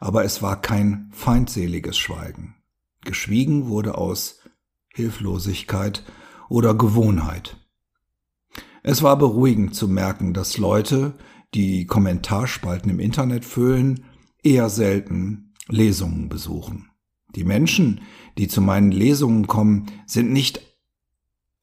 Aber 0.00 0.24
es 0.24 0.42
war 0.42 0.60
kein 0.60 1.10
feindseliges 1.12 1.96
Schweigen. 1.96 2.56
Geschwiegen 3.04 3.68
wurde 3.68 3.96
aus 3.96 4.40
Hilflosigkeit 4.88 6.02
oder 6.48 6.74
Gewohnheit. 6.74 7.56
Es 8.82 9.04
war 9.04 9.16
beruhigend 9.16 9.76
zu 9.76 9.86
merken, 9.86 10.34
dass 10.34 10.58
Leute, 10.58 11.14
die 11.54 11.86
Kommentarspalten 11.86 12.90
im 12.90 12.98
Internet 12.98 13.44
füllen, 13.44 14.06
eher 14.42 14.70
selten 14.70 15.52
Lesungen 15.68 16.28
besuchen. 16.28 16.90
Die 17.36 17.44
Menschen, 17.44 18.00
die 18.38 18.48
zu 18.48 18.60
meinen 18.60 18.90
Lesungen 18.90 19.46
kommen, 19.46 19.86
sind 20.06 20.32
nicht 20.32 20.73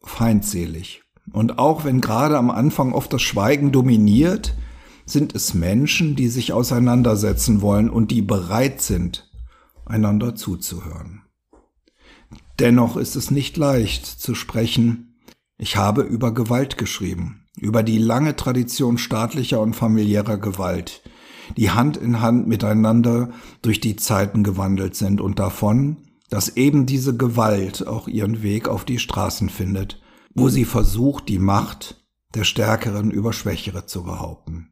feindselig. 0.04 1.04
Und 1.32 1.60
auch 1.60 1.86
wenn 1.86 2.02
gerade 2.02 2.38
am 2.38 2.50
Anfang 2.50 2.94
oft 2.94 3.14
das 3.14 3.22
Schweigen 3.22 3.72
dominiert, 3.72 4.56
sind 5.06 5.36
es 5.36 5.54
Menschen, 5.54 6.16
die 6.16 6.28
sich 6.28 6.54
auseinandersetzen 6.54 7.62
wollen 7.62 7.90
und 7.90 8.12
die 8.12 8.22
bereit 8.22 8.82
sind, 8.82 9.30
einander 9.86 10.36
zuzuhören. 10.36 11.24
Dennoch 12.60 12.98
ist 12.98 13.16
es 13.16 13.32
nicht 13.32 13.58
leicht 13.58 14.06
zu 14.06 14.36
sprechen. 14.36 15.20
Ich 15.58 15.78
habe 15.78 16.02
über 16.04 16.34
Gewalt 16.34 16.78
geschrieben, 16.78 17.48
über 17.58 17.84
die 17.84 17.98
lange 17.98 18.36
Tradition 18.36 18.98
staatlicher 18.98 19.60
und 19.60 19.76
familiärer 19.76 20.38
Gewalt, 20.38 21.02
die 21.58 21.72
Hand 21.72 21.98
in 21.98 22.22
Hand 22.22 22.48
miteinander 22.48 23.32
durch 23.62 23.80
die 23.80 23.96
Zeiten 23.96 24.44
gewandelt 24.44 24.96
sind 24.96 25.22
und 25.22 25.40
davon, 25.40 25.98
dass 26.32 26.56
eben 26.56 26.86
diese 26.86 27.16
Gewalt 27.16 27.86
auch 27.86 28.08
ihren 28.08 28.42
Weg 28.42 28.70
auf 28.70 28.86
die 28.86 29.00
Straßen 29.00 29.50
findet, 29.50 30.02
wo 30.34 30.48
sie 30.48 30.64
versucht, 30.64 31.28
die 31.28 31.40
Macht 31.40 32.08
der 32.34 32.46
Stärkeren 32.46 33.12
über 33.12 33.34
Schwächere 33.34 33.86
zu 33.86 34.04
behaupten. 34.04 34.70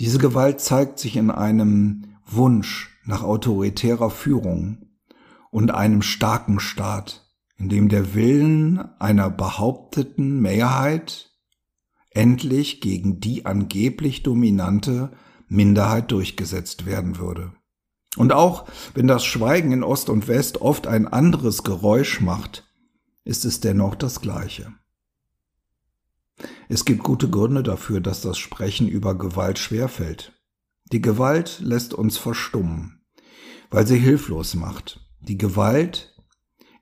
Diese 0.00 0.18
Gewalt 0.18 0.60
zeigt 0.60 0.98
sich 0.98 1.16
in 1.16 1.30
einem 1.30 2.16
Wunsch 2.26 2.90
nach 3.04 3.22
autoritärer 3.22 4.10
Führung 4.10 4.88
und 5.52 5.70
einem 5.70 6.02
starken 6.02 6.58
Staat, 6.58 7.32
in 7.56 7.68
dem 7.68 7.88
der 7.88 8.14
Willen 8.14 8.80
einer 8.98 9.30
behaupteten 9.30 10.40
Mehrheit 10.40 11.30
endlich 12.10 12.80
gegen 12.80 13.20
die 13.20 13.46
angeblich 13.46 14.24
dominante 14.24 15.12
Minderheit 15.46 16.10
durchgesetzt 16.10 16.84
werden 16.84 17.18
würde. 17.18 17.52
Und 18.16 18.32
auch 18.32 18.66
wenn 18.94 19.06
das 19.06 19.24
Schweigen 19.24 19.72
in 19.72 19.82
Ost 19.82 20.08
und 20.08 20.28
West 20.28 20.60
oft 20.60 20.86
ein 20.86 21.08
anderes 21.08 21.64
Geräusch 21.64 22.20
macht, 22.20 22.68
ist 23.24 23.44
es 23.44 23.60
dennoch 23.60 23.94
das 23.94 24.20
gleiche. 24.20 24.72
Es 26.68 26.84
gibt 26.84 27.02
gute 27.02 27.28
Gründe 27.28 27.62
dafür, 27.62 28.00
dass 28.00 28.20
das 28.20 28.38
Sprechen 28.38 28.88
über 28.88 29.16
Gewalt 29.16 29.58
schwerfällt. 29.58 30.32
Die 30.92 31.00
Gewalt 31.00 31.60
lässt 31.60 31.94
uns 31.94 32.18
verstummen, 32.18 33.00
weil 33.70 33.86
sie 33.86 33.98
hilflos 33.98 34.54
macht. 34.54 35.00
Die 35.20 35.38
Gewalt 35.38 36.14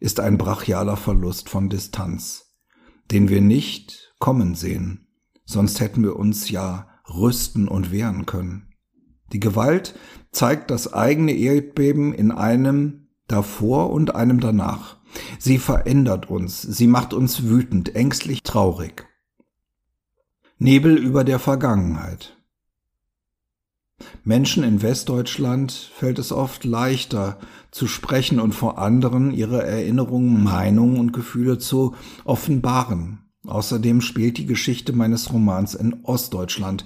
ist 0.01 0.21
ein 0.21 0.39
brachialer 0.39 0.97
Verlust 0.97 1.49
von 1.49 1.69
Distanz, 1.69 2.57
den 3.11 3.29
wir 3.29 3.41
nicht 3.41 4.15
kommen 4.19 4.55
sehen, 4.55 5.07
sonst 5.45 5.81
hätten 5.81 6.03
wir 6.03 6.17
uns 6.17 6.51
ja 6.51 6.89
rüsten 7.09 7.69
und 7.69 7.93
wehren 7.93 8.27
können. 8.27 8.72
Die 9.33 9.41
Gewalt 9.41 9.95
zeigt 10.31 10.71
das 10.71 10.93
eigene 10.93 11.33
Erdbeben 11.33 12.12
in 12.12 12.31
einem 12.31 13.09
davor 13.29 13.91
und 13.91 14.15
einem 14.15 14.41
danach. 14.41 14.97
Sie 15.39 15.59
verändert 15.59 16.29
uns, 16.29 16.62
sie 16.62 16.87
macht 16.87 17.12
uns 17.12 17.45
wütend, 17.45 17.95
ängstlich, 17.95 18.43
traurig. 18.43 19.07
Nebel 20.59 20.97
über 20.97 21.25
der 21.25 21.39
Vergangenheit. 21.39 22.37
Menschen 24.25 24.62
in 24.62 24.83
Westdeutschland 24.83 25.73
fällt 25.73 26.19
es 26.19 26.33
oft 26.33 26.65
leichter 26.65 27.39
zu 27.71 27.87
sprechen 27.87 28.41
und 28.41 28.55
vor 28.55 28.79
anderen 28.79 29.33
ihre 29.33 29.65
Erinnerungen, 29.65 30.43
Meinungen 30.43 30.99
und 30.99 31.12
Gefühle 31.12 31.59
zu 31.59 31.95
offenbaren. 32.25 33.19
Außerdem 33.45 34.01
spielt 34.01 34.39
die 34.39 34.47
Geschichte 34.47 34.93
meines 34.93 35.33
Romans 35.33 35.75
in 35.75 36.05
Ostdeutschland. 36.05 36.85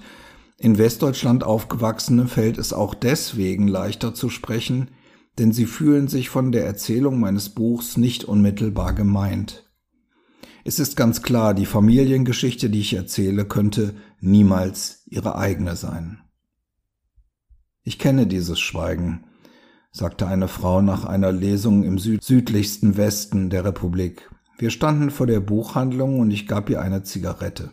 In 0.59 0.79
Westdeutschland 0.79 1.45
aufgewachsene 1.45 2.29
fällt 2.29 2.57
es 2.59 2.73
auch 2.73 2.95
deswegen 2.95 3.69
leichter 3.69 4.14
zu 4.14 4.31
sprechen, 4.31 4.90
denn 5.38 5.53
sie 5.53 5.66
fühlen 5.66 6.09
sich 6.09 6.31
von 6.31 6.51
der 6.51 6.64
Erzählung 6.64 7.21
meines 7.21 7.51
Buchs 7.51 7.97
nicht 7.97 8.25
unmittelbar 8.25 8.95
gemeint. 8.95 9.64
Es 10.64 10.79
ist 10.79 10.97
ganz 10.97 11.23
klar, 11.23 11.55
die 11.55 11.66
Familiengeschichte, 11.66 12.71
die 12.71 12.81
ich 12.81 12.95
erzähle, 12.95 13.45
könnte 13.45 13.95
niemals 14.21 15.03
ihre 15.07 15.37
eigene 15.37 15.77
sein. 15.77 16.21
Ich 17.83 17.99
kenne 17.99 18.27
dieses 18.27 18.59
Schweigen, 18.59 19.27
sagte 19.92 20.27
eine 20.27 20.49
Frau 20.49 20.83
nach 20.83 21.05
einer 21.05 21.31
Lesung 21.31 21.85
im 21.85 21.99
süd 21.99 22.25
südlichsten 22.25 22.97
Westen 22.97 23.51
der 23.51 23.64
Republik. 23.64 24.29
Wir 24.59 24.71
standen 24.71 25.11
vor 25.11 25.27
der 25.27 25.40
Buchhandlung 25.40 26.19
und 26.19 26.31
ich 26.31 26.49
gab 26.49 26.71
ihr 26.71 26.81
eine 26.81 27.03
Zigarette. 27.03 27.71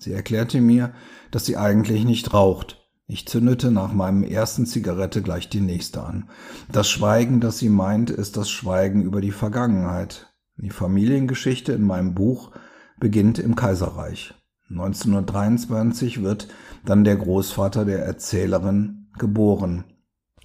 Sie 0.00 0.12
erklärte 0.12 0.60
mir, 0.60 0.92
dass 1.30 1.46
sie 1.46 1.56
eigentlich 1.56 2.04
nicht 2.04 2.34
raucht. 2.34 2.88
Ich 3.06 3.26
zündete 3.28 3.70
nach 3.70 3.92
meinem 3.92 4.22
ersten 4.22 4.66
Zigarette 4.66 5.20
gleich 5.20 5.48
die 5.48 5.60
nächste 5.60 6.02
an. 6.02 6.30
Das 6.70 6.88
Schweigen, 6.88 7.40
das 7.40 7.58
sie 7.58 7.68
meint, 7.68 8.08
ist 8.08 8.36
das 8.36 8.50
Schweigen 8.50 9.02
über 9.02 9.20
die 9.20 9.32
Vergangenheit, 9.32 10.32
die 10.56 10.70
Familiengeschichte 10.70 11.72
in 11.72 11.84
meinem 11.84 12.14
Buch 12.14 12.52
beginnt 12.98 13.38
im 13.38 13.56
Kaiserreich. 13.56 14.34
1923 14.70 16.22
wird 16.22 16.48
dann 16.84 17.04
der 17.04 17.16
Großvater 17.16 17.84
der 17.84 18.04
Erzählerin 18.04 19.08
geboren. 19.18 19.84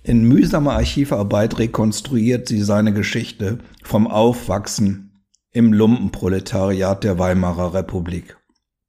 In 0.03 0.27
mühsamer 0.27 0.73
Archivarbeit 0.73 1.59
rekonstruiert 1.59 2.47
sie 2.47 2.61
seine 2.61 2.93
Geschichte 2.93 3.59
vom 3.83 4.07
Aufwachsen 4.07 5.23
im 5.51 5.71
Lumpenproletariat 5.71 7.03
der 7.03 7.17
Weimarer 7.19 7.73
Republik, 7.73 8.37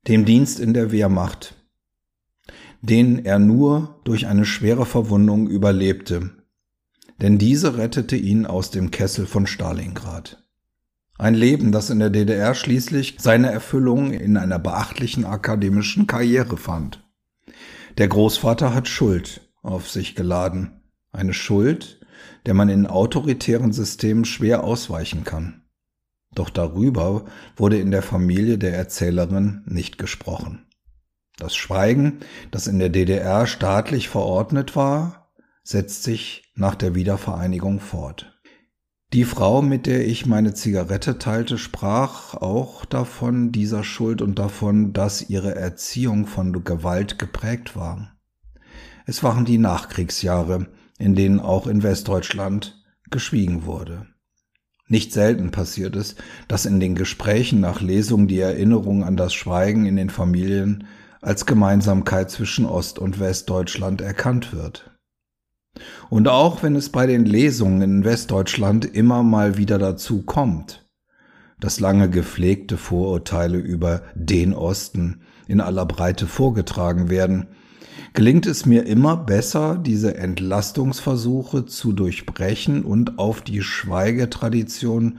dem 0.08 0.24
Dienst 0.24 0.60
in 0.60 0.72
der 0.72 0.92
Wehrmacht, 0.92 1.54
den 2.80 3.24
er 3.24 3.38
nur 3.38 4.00
durch 4.04 4.26
eine 4.26 4.44
schwere 4.44 4.86
Verwundung 4.86 5.48
überlebte, 5.48 6.30
denn 7.20 7.38
diese 7.38 7.76
rettete 7.76 8.16
ihn 8.16 8.46
aus 8.46 8.70
dem 8.70 8.90
Kessel 8.90 9.26
von 9.26 9.46
Stalingrad. 9.46 10.44
Ein 11.18 11.34
Leben, 11.34 11.72
das 11.72 11.90
in 11.90 11.98
der 11.98 12.10
DDR 12.10 12.54
schließlich 12.54 13.16
seine 13.18 13.50
Erfüllung 13.50 14.12
in 14.12 14.36
einer 14.36 14.58
beachtlichen 14.58 15.24
akademischen 15.24 16.06
Karriere 16.06 16.58
fand. 16.58 17.02
Der 17.96 18.08
Großvater 18.08 18.74
hat 18.74 18.86
Schuld 18.86 19.40
auf 19.62 19.90
sich 19.90 20.14
geladen. 20.14 20.82
Eine 21.12 21.32
Schuld, 21.32 22.00
der 22.44 22.52
man 22.52 22.68
in 22.68 22.86
autoritären 22.86 23.72
Systemen 23.72 24.26
schwer 24.26 24.62
ausweichen 24.62 25.24
kann. 25.24 25.62
Doch 26.36 26.50
darüber 26.50 27.24
wurde 27.56 27.80
in 27.80 27.90
der 27.90 28.02
Familie 28.02 28.58
der 28.58 28.76
Erzählerin 28.76 29.62
nicht 29.66 29.98
gesprochen. 29.98 30.66
Das 31.38 31.56
Schweigen, 31.56 32.20
das 32.50 32.66
in 32.66 32.78
der 32.78 32.90
DDR 32.90 33.46
staatlich 33.46 34.08
verordnet 34.08 34.76
war, 34.76 35.32
setzt 35.64 36.02
sich 36.02 36.52
nach 36.54 36.74
der 36.74 36.94
Wiedervereinigung 36.94 37.80
fort. 37.80 38.38
Die 39.12 39.24
Frau, 39.24 39.62
mit 39.62 39.86
der 39.86 40.06
ich 40.06 40.26
meine 40.26 40.52
Zigarette 40.52 41.18
teilte, 41.18 41.56
sprach 41.56 42.34
auch 42.34 42.84
davon 42.84 43.50
dieser 43.50 43.82
Schuld 43.82 44.20
und 44.20 44.38
davon, 44.38 44.92
dass 44.92 45.30
ihre 45.30 45.54
Erziehung 45.54 46.26
von 46.26 46.64
Gewalt 46.64 47.18
geprägt 47.18 47.76
war. 47.76 48.12
Es 49.06 49.22
waren 49.22 49.46
die 49.46 49.58
Nachkriegsjahre, 49.58 50.66
in 50.98 51.14
denen 51.14 51.40
auch 51.40 51.66
in 51.66 51.82
Westdeutschland 51.82 52.84
geschwiegen 53.10 53.64
wurde. 53.64 54.06
Nicht 54.88 55.12
selten 55.12 55.50
passiert 55.50 55.96
es, 55.96 56.14
dass 56.46 56.64
in 56.64 56.78
den 56.78 56.94
Gesprächen 56.94 57.60
nach 57.60 57.80
Lesung 57.80 58.28
die 58.28 58.38
Erinnerung 58.38 59.02
an 59.02 59.16
das 59.16 59.34
Schweigen 59.34 59.84
in 59.86 59.96
den 59.96 60.10
Familien 60.10 60.86
als 61.20 61.44
Gemeinsamkeit 61.44 62.30
zwischen 62.30 62.66
Ost- 62.66 63.00
und 63.00 63.18
Westdeutschland 63.18 64.00
erkannt 64.00 64.52
wird. 64.52 64.92
Und 66.08 66.28
auch 66.28 66.62
wenn 66.62 66.76
es 66.76 66.90
bei 66.90 67.06
den 67.06 67.24
Lesungen 67.24 67.82
in 67.82 68.04
Westdeutschland 68.04 68.84
immer 68.84 69.24
mal 69.24 69.56
wieder 69.56 69.78
dazu 69.78 70.22
kommt, 70.22 70.86
dass 71.58 71.80
lange 71.80 72.08
gepflegte 72.08 72.76
Vorurteile 72.76 73.58
über 73.58 74.02
den 74.14 74.54
Osten 74.54 75.22
in 75.48 75.60
aller 75.60 75.84
Breite 75.84 76.26
vorgetragen 76.26 77.10
werden, 77.10 77.48
gelingt 78.12 78.46
es 78.46 78.66
mir 78.66 78.86
immer 78.86 79.16
besser, 79.16 79.76
diese 79.76 80.16
Entlastungsversuche 80.16 81.66
zu 81.66 81.92
durchbrechen 81.92 82.84
und 82.84 83.18
auf 83.18 83.42
die 83.42 83.62
Schweigetradition 83.62 85.18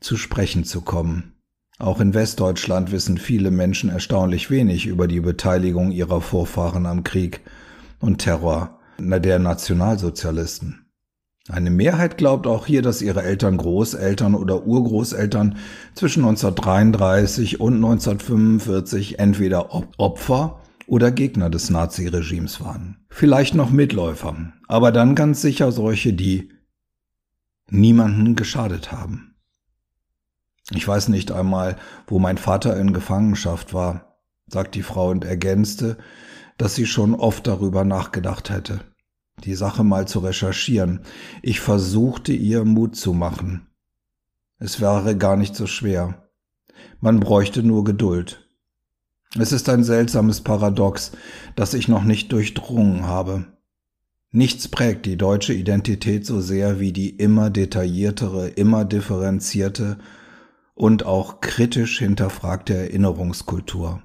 zu 0.00 0.16
sprechen 0.16 0.64
zu 0.64 0.80
kommen. 0.80 1.34
Auch 1.78 2.00
in 2.00 2.12
Westdeutschland 2.12 2.92
wissen 2.92 3.16
viele 3.16 3.50
Menschen 3.50 3.88
erstaunlich 3.90 4.50
wenig 4.50 4.86
über 4.86 5.08
die 5.08 5.20
Beteiligung 5.20 5.92
ihrer 5.92 6.20
Vorfahren 6.20 6.84
am 6.86 7.04
Krieg 7.04 7.40
und 8.00 8.18
Terror 8.18 8.78
der 8.98 9.38
Nationalsozialisten. 9.38 10.86
Eine 11.48 11.70
Mehrheit 11.70 12.18
glaubt 12.18 12.46
auch 12.46 12.66
hier, 12.66 12.82
dass 12.82 13.02
ihre 13.02 13.22
Eltern, 13.22 13.56
Großeltern 13.56 14.34
oder 14.34 14.66
Urgroßeltern 14.66 15.56
zwischen 15.94 16.22
1933 16.22 17.60
und 17.60 17.76
1945 17.76 19.18
entweder 19.18 19.70
Opfer 19.98 20.60
oder 20.90 21.12
Gegner 21.12 21.50
des 21.50 21.70
Naziregimes 21.70 22.60
waren. 22.60 23.06
Vielleicht 23.10 23.54
noch 23.54 23.70
Mitläufer, 23.70 24.52
aber 24.66 24.90
dann 24.90 25.14
ganz 25.14 25.40
sicher 25.40 25.70
solche, 25.70 26.12
die 26.12 26.50
niemanden 27.68 28.34
geschadet 28.34 28.90
haben. 28.90 29.36
Ich 30.72 30.86
weiß 30.86 31.06
nicht 31.08 31.30
einmal, 31.30 31.76
wo 32.08 32.18
mein 32.18 32.38
Vater 32.38 32.76
in 32.76 32.92
Gefangenschaft 32.92 33.72
war, 33.72 34.16
sagt 34.48 34.74
die 34.74 34.82
Frau 34.82 35.10
und 35.10 35.24
ergänzte, 35.24 35.96
dass 36.58 36.74
sie 36.74 36.86
schon 36.86 37.14
oft 37.14 37.46
darüber 37.46 37.84
nachgedacht 37.84 38.50
hätte, 38.50 38.80
die 39.44 39.54
Sache 39.54 39.84
mal 39.84 40.08
zu 40.08 40.18
recherchieren. 40.18 41.02
Ich 41.40 41.60
versuchte 41.60 42.32
ihr 42.32 42.64
Mut 42.64 42.96
zu 42.96 43.12
machen. 43.12 43.68
Es 44.58 44.80
wäre 44.80 45.16
gar 45.16 45.36
nicht 45.36 45.54
so 45.54 45.68
schwer. 45.68 46.28
Man 46.98 47.20
bräuchte 47.20 47.62
nur 47.62 47.84
Geduld. 47.84 48.49
Es 49.38 49.52
ist 49.52 49.68
ein 49.68 49.84
seltsames 49.84 50.40
Paradox, 50.40 51.12
das 51.54 51.74
ich 51.74 51.86
noch 51.86 52.02
nicht 52.02 52.32
durchdrungen 52.32 53.06
habe. 53.06 53.44
Nichts 54.32 54.66
prägt 54.68 55.06
die 55.06 55.16
deutsche 55.16 55.52
Identität 55.52 56.26
so 56.26 56.40
sehr 56.40 56.80
wie 56.80 56.92
die 56.92 57.10
immer 57.10 57.50
detailliertere, 57.50 58.48
immer 58.48 58.84
differenzierte 58.84 59.98
und 60.74 61.04
auch 61.04 61.40
kritisch 61.40 61.98
hinterfragte 61.98 62.74
Erinnerungskultur. 62.74 64.02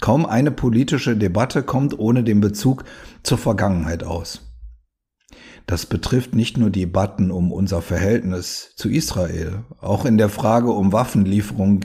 Kaum 0.00 0.26
eine 0.26 0.50
politische 0.50 1.16
Debatte 1.16 1.62
kommt 1.62 1.98
ohne 1.98 2.22
den 2.22 2.40
Bezug 2.40 2.84
zur 3.22 3.38
Vergangenheit 3.38 4.04
aus. 4.04 4.42
Das 5.66 5.86
betrifft 5.86 6.34
nicht 6.34 6.56
nur 6.56 6.70
Debatten 6.70 7.30
um 7.30 7.52
unser 7.52 7.82
Verhältnis 7.82 8.72
zu 8.76 8.88
Israel, 8.88 9.64
auch 9.80 10.04
in 10.04 10.16
der 10.16 10.28
Frage 10.28 10.70
um 10.70 10.92
Waffenlieferung 10.92 11.80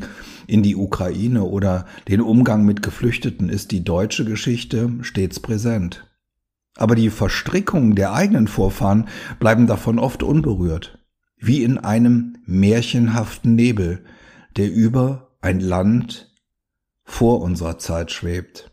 in 0.48 0.64
die 0.64 0.76
Ukraine 0.76 1.44
oder 1.44 1.86
den 2.08 2.22
Umgang 2.22 2.66
mit 2.66 2.82
Geflüchteten 2.82 3.50
ist 3.50 3.72
die 3.72 3.84
deutsche 3.84 4.26
Geschichte 4.26 4.92
stets 5.02 5.40
präsent. 5.40 6.10
Aber 6.76 6.96
die 6.96 7.10
Verstrickungen 7.10 7.96
der 7.96 8.14
eigenen 8.14 8.48
Vorfahren 8.48 9.08
bleiben 9.40 9.68
davon 9.68 10.00
oft 10.00 10.24
unberührt, 10.24 11.00
wie 11.38 11.64
in 11.64 11.78
einem 11.78 12.38
märchenhaften 12.46 13.56
Nebel, 13.56 14.04
der 14.58 14.72
über 14.72 15.36
ein 15.42 15.60
Land 15.60 16.34
vor 17.04 17.42
unserer 17.42 17.78
Zeit 17.78 18.12
schwebt. 18.12 18.72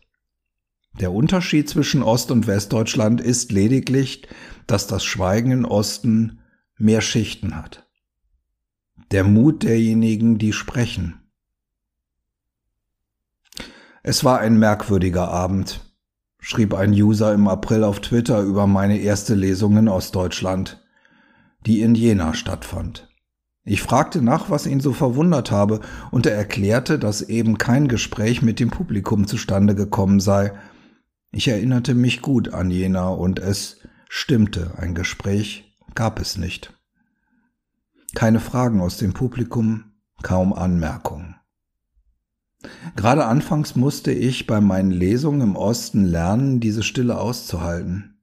Der 0.99 1.11
Unterschied 1.11 1.69
zwischen 1.69 2.03
Ost- 2.03 2.31
und 2.31 2.47
Westdeutschland 2.47 3.21
ist 3.21 3.51
lediglich, 3.51 4.27
dass 4.67 4.87
das 4.87 5.03
Schweigen 5.03 5.51
in 5.51 5.65
Osten 5.65 6.39
mehr 6.77 7.01
Schichten 7.01 7.55
hat. 7.55 7.87
Der 9.11 9.23
Mut 9.23 9.63
derjenigen, 9.63 10.37
die 10.37 10.53
sprechen. 10.53 11.20
Es 14.03 14.23
war 14.23 14.39
ein 14.39 14.57
merkwürdiger 14.57 15.29
Abend 15.29 15.81
schrieb 16.41 16.73
ein 16.73 16.91
User 16.91 17.33
im 17.33 17.47
April 17.47 17.83
auf 17.83 18.01
Twitter 18.01 18.41
über 18.41 18.67
meine 18.67 18.97
erste 18.97 19.35
Lesung 19.35 19.77
in 19.77 19.87
Ostdeutschland, 19.87 20.83
die 21.65 21.81
in 21.81 21.95
Jena 21.95 22.33
stattfand. 22.33 23.07
Ich 23.63 23.83
fragte 23.83 24.23
nach, 24.23 24.49
was 24.49 24.65
ihn 24.65 24.79
so 24.79 24.91
verwundert 24.91 25.51
habe, 25.51 25.81
und 26.09 26.25
er 26.25 26.35
erklärte, 26.35 26.97
dass 26.97 27.21
eben 27.21 27.59
kein 27.59 27.87
Gespräch 27.87 28.41
mit 28.41 28.59
dem 28.59 28.71
Publikum 28.71 29.27
zustande 29.27 29.75
gekommen 29.75 30.19
sei. 30.19 30.51
Ich 31.31 31.47
erinnerte 31.47 31.93
mich 31.93 32.23
gut 32.23 32.53
an 32.55 32.71
Jena, 32.71 33.09
und 33.09 33.37
es 33.37 33.77
stimmte, 34.09 34.71
ein 34.77 34.95
Gespräch 34.95 35.77
gab 35.93 36.19
es 36.19 36.37
nicht. 36.37 36.73
Keine 38.15 38.39
Fragen 38.39 38.81
aus 38.81 38.97
dem 38.97 39.13
Publikum, 39.13 39.93
kaum 40.23 40.53
Anmerkungen. 40.53 41.20
Gerade 42.95 43.25
anfangs 43.25 43.75
musste 43.75 44.11
ich 44.11 44.47
bei 44.47 44.61
meinen 44.61 44.91
Lesungen 44.91 45.41
im 45.41 45.55
Osten 45.55 46.05
lernen, 46.05 46.59
diese 46.59 46.83
Stille 46.83 47.19
auszuhalten, 47.19 48.21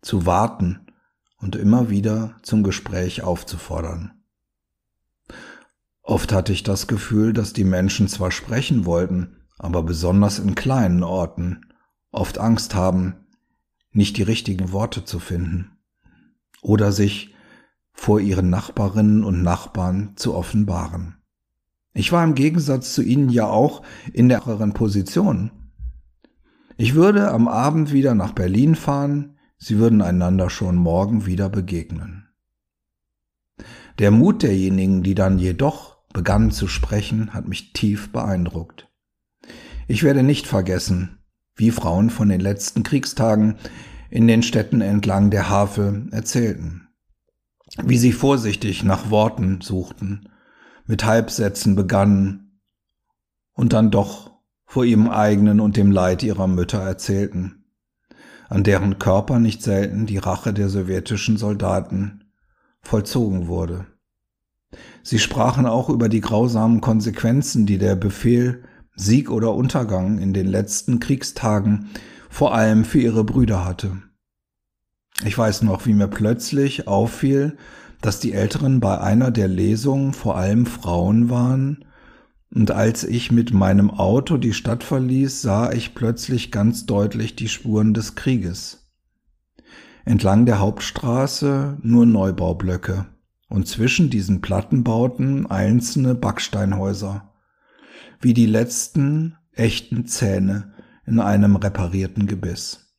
zu 0.00 0.26
warten 0.26 0.86
und 1.38 1.56
immer 1.56 1.90
wieder 1.90 2.36
zum 2.42 2.62
Gespräch 2.62 3.22
aufzufordern. 3.22 4.12
Oft 6.02 6.32
hatte 6.32 6.52
ich 6.52 6.62
das 6.62 6.86
Gefühl, 6.86 7.32
dass 7.32 7.52
die 7.52 7.64
Menschen 7.64 8.06
zwar 8.06 8.30
sprechen 8.30 8.86
wollten, 8.86 9.42
aber 9.58 9.82
besonders 9.82 10.38
in 10.38 10.54
kleinen 10.54 11.02
Orten 11.02 11.66
oft 12.12 12.38
Angst 12.38 12.74
haben, 12.74 13.26
nicht 13.90 14.16
die 14.16 14.22
richtigen 14.22 14.72
Worte 14.72 15.04
zu 15.04 15.18
finden 15.18 15.78
oder 16.62 16.92
sich 16.92 17.34
vor 17.92 18.20
ihren 18.20 18.50
Nachbarinnen 18.50 19.24
und 19.24 19.42
Nachbarn 19.42 20.12
zu 20.16 20.34
offenbaren. 20.34 21.16
Ich 21.96 22.12
war 22.12 22.22
im 22.22 22.34
Gegensatz 22.34 22.92
zu 22.92 23.02
Ihnen 23.02 23.30
ja 23.30 23.46
auch 23.46 23.80
in 24.12 24.28
der 24.28 24.42
anderen 24.42 24.74
Position. 24.74 25.50
Ich 26.76 26.94
würde 26.94 27.30
am 27.30 27.48
Abend 27.48 27.90
wieder 27.90 28.14
nach 28.14 28.32
Berlin 28.32 28.74
fahren, 28.74 29.38
Sie 29.56 29.78
würden 29.78 30.02
einander 30.02 30.50
schon 30.50 30.76
morgen 30.76 31.24
wieder 31.24 31.48
begegnen. 31.48 32.28
Der 33.98 34.10
Mut 34.10 34.42
derjenigen, 34.42 35.02
die 35.02 35.14
dann 35.14 35.38
jedoch 35.38 35.96
begannen 36.12 36.50
zu 36.50 36.68
sprechen, 36.68 37.32
hat 37.32 37.48
mich 37.48 37.72
tief 37.72 38.12
beeindruckt. 38.12 38.90
Ich 39.88 40.02
werde 40.02 40.22
nicht 40.22 40.46
vergessen, 40.46 41.20
wie 41.54 41.70
Frauen 41.70 42.10
von 42.10 42.28
den 42.28 42.40
letzten 42.40 42.82
Kriegstagen 42.82 43.56
in 44.10 44.28
den 44.28 44.42
Städten 44.42 44.82
entlang 44.82 45.30
der 45.30 45.48
Havel 45.48 46.08
erzählten, 46.10 46.88
wie 47.82 47.96
sie 47.96 48.12
vorsichtig 48.12 48.84
nach 48.84 49.08
Worten 49.08 49.62
suchten, 49.62 50.28
mit 50.86 51.04
Halbsätzen 51.04 51.74
begannen 51.74 52.60
und 53.52 53.72
dann 53.72 53.90
doch 53.90 54.30
vor 54.64 54.84
ihrem 54.84 55.08
eigenen 55.08 55.60
und 55.60 55.76
dem 55.76 55.90
Leid 55.90 56.22
ihrer 56.22 56.46
Mütter 56.46 56.80
erzählten, 56.80 57.64
an 58.48 58.64
deren 58.64 58.98
Körper 58.98 59.38
nicht 59.38 59.62
selten 59.62 60.06
die 60.06 60.18
Rache 60.18 60.52
der 60.52 60.68
sowjetischen 60.68 61.36
Soldaten 61.36 62.24
vollzogen 62.82 63.46
wurde. 63.48 63.86
Sie 65.02 65.18
sprachen 65.18 65.66
auch 65.66 65.88
über 65.88 66.08
die 66.08 66.20
grausamen 66.20 66.80
Konsequenzen, 66.80 67.66
die 67.66 67.78
der 67.78 67.96
Befehl 67.96 68.64
Sieg 68.94 69.30
oder 69.30 69.54
Untergang 69.54 70.18
in 70.18 70.32
den 70.32 70.46
letzten 70.46 71.00
Kriegstagen 71.00 71.90
vor 72.28 72.54
allem 72.54 72.84
für 72.84 72.98
ihre 72.98 73.24
Brüder 73.24 73.64
hatte. 73.64 74.02
Ich 75.24 75.36
weiß 75.36 75.62
noch, 75.62 75.86
wie 75.86 75.94
mir 75.94 76.08
plötzlich 76.08 76.88
auffiel, 76.88 77.56
dass 78.00 78.20
die 78.20 78.32
Älteren 78.32 78.80
bei 78.80 79.00
einer 79.00 79.30
der 79.30 79.48
Lesungen 79.48 80.12
vor 80.12 80.36
allem 80.36 80.66
Frauen 80.66 81.30
waren, 81.30 81.84
und 82.54 82.70
als 82.70 83.04
ich 83.04 83.32
mit 83.32 83.52
meinem 83.52 83.90
Auto 83.90 84.36
die 84.36 84.54
Stadt 84.54 84.84
verließ, 84.84 85.42
sah 85.42 85.72
ich 85.72 85.94
plötzlich 85.94 86.50
ganz 86.50 86.86
deutlich 86.86 87.36
die 87.36 87.48
Spuren 87.48 87.92
des 87.92 88.14
Krieges. 88.14 88.86
Entlang 90.04 90.46
der 90.46 90.60
Hauptstraße 90.60 91.78
nur 91.82 92.06
Neubaublöcke 92.06 93.06
und 93.48 93.66
zwischen 93.66 94.08
diesen 94.10 94.40
Plattenbauten 94.40 95.46
einzelne 95.46 96.14
Backsteinhäuser, 96.14 97.32
wie 98.20 98.32
die 98.32 98.46
letzten 98.46 99.36
echten 99.52 100.06
Zähne 100.06 100.74
in 101.06 101.20
einem 101.20 101.56
reparierten 101.56 102.26
Gebiss. 102.26 102.94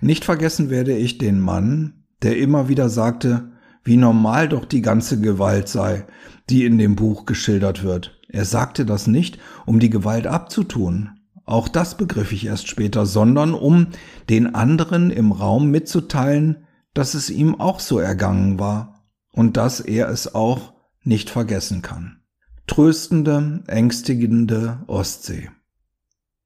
Nicht 0.00 0.24
vergessen 0.24 0.70
werde 0.70 0.96
ich 0.96 1.18
den 1.18 1.40
Mann, 1.40 1.99
der 2.22 2.38
immer 2.38 2.68
wieder 2.68 2.88
sagte, 2.88 3.52
wie 3.82 3.96
normal 3.96 4.48
doch 4.48 4.64
die 4.64 4.82
ganze 4.82 5.20
Gewalt 5.20 5.68
sei, 5.68 6.06
die 6.48 6.64
in 6.64 6.78
dem 6.78 6.96
Buch 6.96 7.24
geschildert 7.24 7.82
wird. 7.82 8.20
Er 8.28 8.44
sagte 8.44 8.84
das 8.84 9.06
nicht, 9.06 9.38
um 9.66 9.80
die 9.80 9.90
Gewalt 9.90 10.26
abzutun, 10.26 11.20
auch 11.50 11.66
das 11.66 11.96
begriff 11.96 12.30
ich 12.30 12.46
erst 12.46 12.68
später, 12.68 13.06
sondern 13.06 13.54
um 13.54 13.88
den 14.28 14.54
anderen 14.54 15.10
im 15.10 15.32
Raum 15.32 15.68
mitzuteilen, 15.72 16.64
dass 16.94 17.14
es 17.14 17.28
ihm 17.28 17.58
auch 17.58 17.80
so 17.80 17.98
ergangen 17.98 18.60
war 18.60 19.02
und 19.32 19.56
dass 19.56 19.80
er 19.80 20.08
es 20.10 20.32
auch 20.32 20.74
nicht 21.02 21.28
vergessen 21.28 21.82
kann. 21.82 22.20
Tröstende, 22.68 23.64
ängstigende 23.66 24.84
Ostsee. 24.86 25.50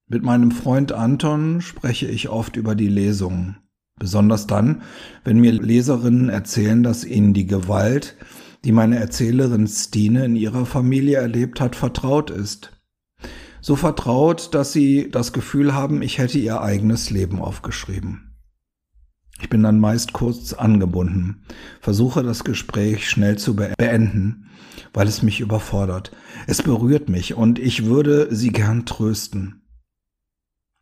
Mit 0.06 0.22
meinem 0.22 0.50
Freund 0.50 0.92
Anton 0.92 1.60
spreche 1.60 2.06
ich 2.06 2.30
oft 2.30 2.56
über 2.56 2.74
die 2.74 2.88
Lesungen. 2.88 3.58
Besonders 3.96 4.46
dann, 4.46 4.82
wenn 5.22 5.38
mir 5.38 5.52
Leserinnen 5.52 6.28
erzählen, 6.28 6.82
dass 6.82 7.04
ihnen 7.04 7.32
die 7.32 7.46
Gewalt, 7.46 8.16
die 8.64 8.72
meine 8.72 8.96
Erzählerin 8.96 9.68
Stine 9.68 10.24
in 10.24 10.36
ihrer 10.36 10.66
Familie 10.66 11.18
erlebt 11.18 11.60
hat, 11.60 11.76
vertraut 11.76 12.30
ist. 12.30 12.72
So 13.60 13.76
vertraut, 13.76 14.52
dass 14.54 14.72
sie 14.72 15.10
das 15.10 15.32
Gefühl 15.32 15.74
haben, 15.74 16.02
ich 16.02 16.18
hätte 16.18 16.38
ihr 16.38 16.60
eigenes 16.60 17.10
Leben 17.10 17.40
aufgeschrieben. 17.40 18.36
Ich 19.40 19.48
bin 19.48 19.62
dann 19.62 19.80
meist 19.80 20.12
kurz 20.12 20.52
angebunden, 20.52 21.44
versuche 21.80 22.22
das 22.22 22.44
Gespräch 22.44 23.08
schnell 23.08 23.36
zu 23.36 23.56
beenden, 23.56 24.50
weil 24.92 25.08
es 25.08 25.22
mich 25.22 25.40
überfordert. 25.40 26.12
Es 26.46 26.62
berührt 26.62 27.08
mich 27.08 27.34
und 27.34 27.58
ich 27.58 27.84
würde 27.84 28.34
sie 28.34 28.50
gern 28.50 28.86
trösten. 28.86 29.62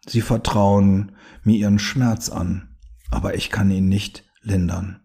Sie 0.07 0.21
vertrauen 0.21 1.13
mir 1.45 1.57
ihren 1.57 1.79
Schmerz 1.79 2.29
an 2.29 2.72
aber 3.13 3.35
ich 3.35 3.51
kann 3.51 3.71
ihn 3.71 3.89
nicht 3.89 4.25
lindern. 4.41 5.01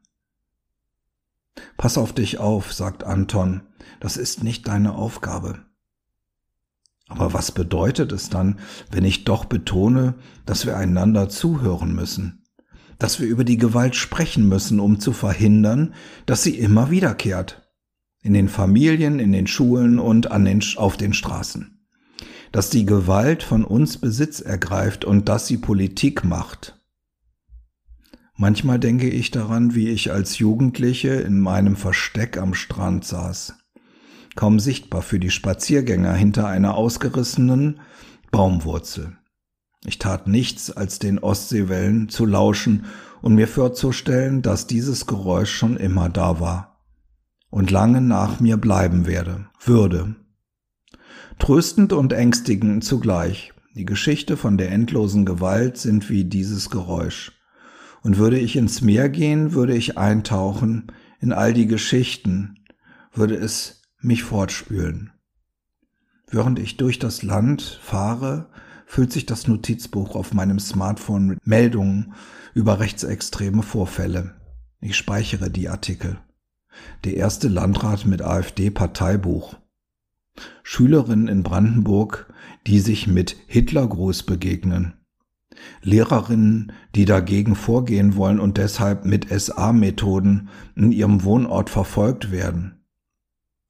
Pass 1.75 1.97
auf 1.97 2.13
dich 2.13 2.39
auf, 2.39 2.73
sagt 2.73 3.03
Anton, 3.03 3.61
das 3.99 4.17
ist 4.17 4.43
nicht 4.43 4.67
deine 4.67 4.95
Aufgabe. 4.95 5.59
Aber 7.07 7.33
was 7.33 7.51
bedeutet 7.51 8.11
es 8.11 8.29
dann, 8.29 8.59
wenn 8.91 9.05
ich 9.05 9.23
doch 9.23 9.45
betone, 9.45 10.15
dass 10.45 10.65
wir 10.65 10.77
einander 10.77 11.29
zuhören 11.29 11.93
müssen, 11.93 12.43
dass 12.97 13.19
wir 13.19 13.27
über 13.27 13.43
die 13.43 13.57
Gewalt 13.57 13.95
sprechen 13.95 14.47
müssen, 14.47 14.79
um 14.79 14.99
zu 14.99 15.13
verhindern, 15.13 15.93
dass 16.25 16.43
sie 16.43 16.57
immer 16.57 16.89
wiederkehrt, 16.89 17.69
in 18.21 18.33
den 18.33 18.49
Familien, 18.49 19.19
in 19.19 19.31
den 19.31 19.47
Schulen 19.47 19.99
und 19.99 20.31
an 20.31 20.45
den, 20.45 20.63
auf 20.77 20.97
den 20.97 21.13
Straßen. 21.13 21.73
dass 22.51 22.69
die 22.69 22.85
Gewalt 22.85 23.43
von 23.43 23.65
uns 23.65 23.97
Besitz 23.97 24.39
ergreift 24.39 25.03
und 25.03 25.27
dass 25.27 25.47
sie 25.47 25.57
Politik 25.57 26.23
macht. 26.23 26.76
Manchmal 28.39 28.77
denke 28.77 29.09
ich 29.09 29.31
daran, 29.31 29.73
wie 29.73 29.89
ich 29.89 30.11
als 30.11 30.37
Jugendliche 30.37 31.09
in 31.09 31.39
meinem 31.39 31.75
Versteck 31.75 32.37
am 32.37 32.53
Strand 32.53 33.03
saß, 33.03 33.55
kaum 34.35 34.59
sichtbar 34.59 35.01
für 35.01 35.19
die 35.19 35.31
Spaziergänger 35.31 36.13
hinter 36.13 36.47
einer 36.47 36.75
ausgerissenen 36.75 37.79
Baumwurzel. 38.29 39.17
Ich 39.85 39.97
tat 39.97 40.27
nichts, 40.27 40.69
als 40.69 40.99
den 40.99 41.17
Ostseewellen 41.17 42.09
zu 42.09 42.27
lauschen 42.27 42.85
und 43.23 43.33
mir 43.33 43.47
vorzustellen, 43.47 44.43
dass 44.43 44.67
dieses 44.67 45.07
Geräusch 45.07 45.51
schon 45.51 45.75
immer 45.75 46.07
da 46.07 46.39
war 46.39 46.83
und 47.49 47.71
lange 47.71 48.01
nach 48.01 48.39
mir 48.39 48.57
bleiben 48.57 49.07
werde, 49.07 49.47
würde. 49.63 50.15
Tröstend 51.39 51.91
und 51.91 52.13
ängstigend 52.13 52.83
zugleich. 52.83 53.53
Die 53.73 53.85
Geschichte 53.85 54.37
von 54.37 54.57
der 54.57 54.71
endlosen 54.71 55.25
Gewalt 55.25 55.77
sind 55.77 56.09
wie 56.09 56.25
dieses 56.25 56.69
Geräusch. 56.69 57.31
Und 58.07 58.17
würde 58.17 58.39
ich 58.39 58.55
ins 58.55 58.79
Meer 58.79 59.09
gehen, 59.09 59.51
würde 59.51 59.75
ich 59.75 59.97
eintauchen 59.97 60.93
in 61.19 61.33
all 61.33 61.53
die 61.53 61.67
Geschichten, 61.67 62.63
würde 63.11 63.35
es 63.35 63.81
mich 63.99 64.23
fortspülen. 64.23 65.11
Während 66.31 66.57
ich 66.57 66.77
durch 66.77 66.99
das 66.99 67.21
Land 67.21 67.61
fahre, 67.83 68.47
füllt 68.85 69.11
sich 69.11 69.25
das 69.25 69.49
Notizbuch 69.49 70.15
auf 70.15 70.33
meinem 70.33 70.57
Smartphone 70.57 71.25
mit 71.25 71.45
Meldungen 71.45 72.13
über 72.53 72.79
rechtsextreme 72.79 73.61
Vorfälle. 73.61 74.35
Ich 74.79 74.95
speichere 74.95 75.49
die 75.49 75.67
Artikel. 75.67 76.17
Der 77.03 77.17
erste 77.17 77.49
Landrat 77.49 78.05
mit 78.05 78.21
AfD-Parteibuch. 78.21 79.55
Schülerinnen 80.63 81.27
in 81.27 81.43
Brandenburg, 81.43 82.33
die 82.67 82.79
sich 82.79 83.05
mit 83.05 83.35
Hitlergruß 83.47 84.23
begegnen. 84.23 84.96
Lehrerinnen, 85.81 86.71
die 86.95 87.05
dagegen 87.05 87.55
vorgehen 87.55 88.15
wollen 88.15 88.39
und 88.39 88.57
deshalb 88.57 89.05
mit 89.05 89.27
SA-Methoden 89.29 90.49
in 90.75 90.91
ihrem 90.91 91.23
Wohnort 91.23 91.69
verfolgt 91.69 92.31
werden. 92.31 92.83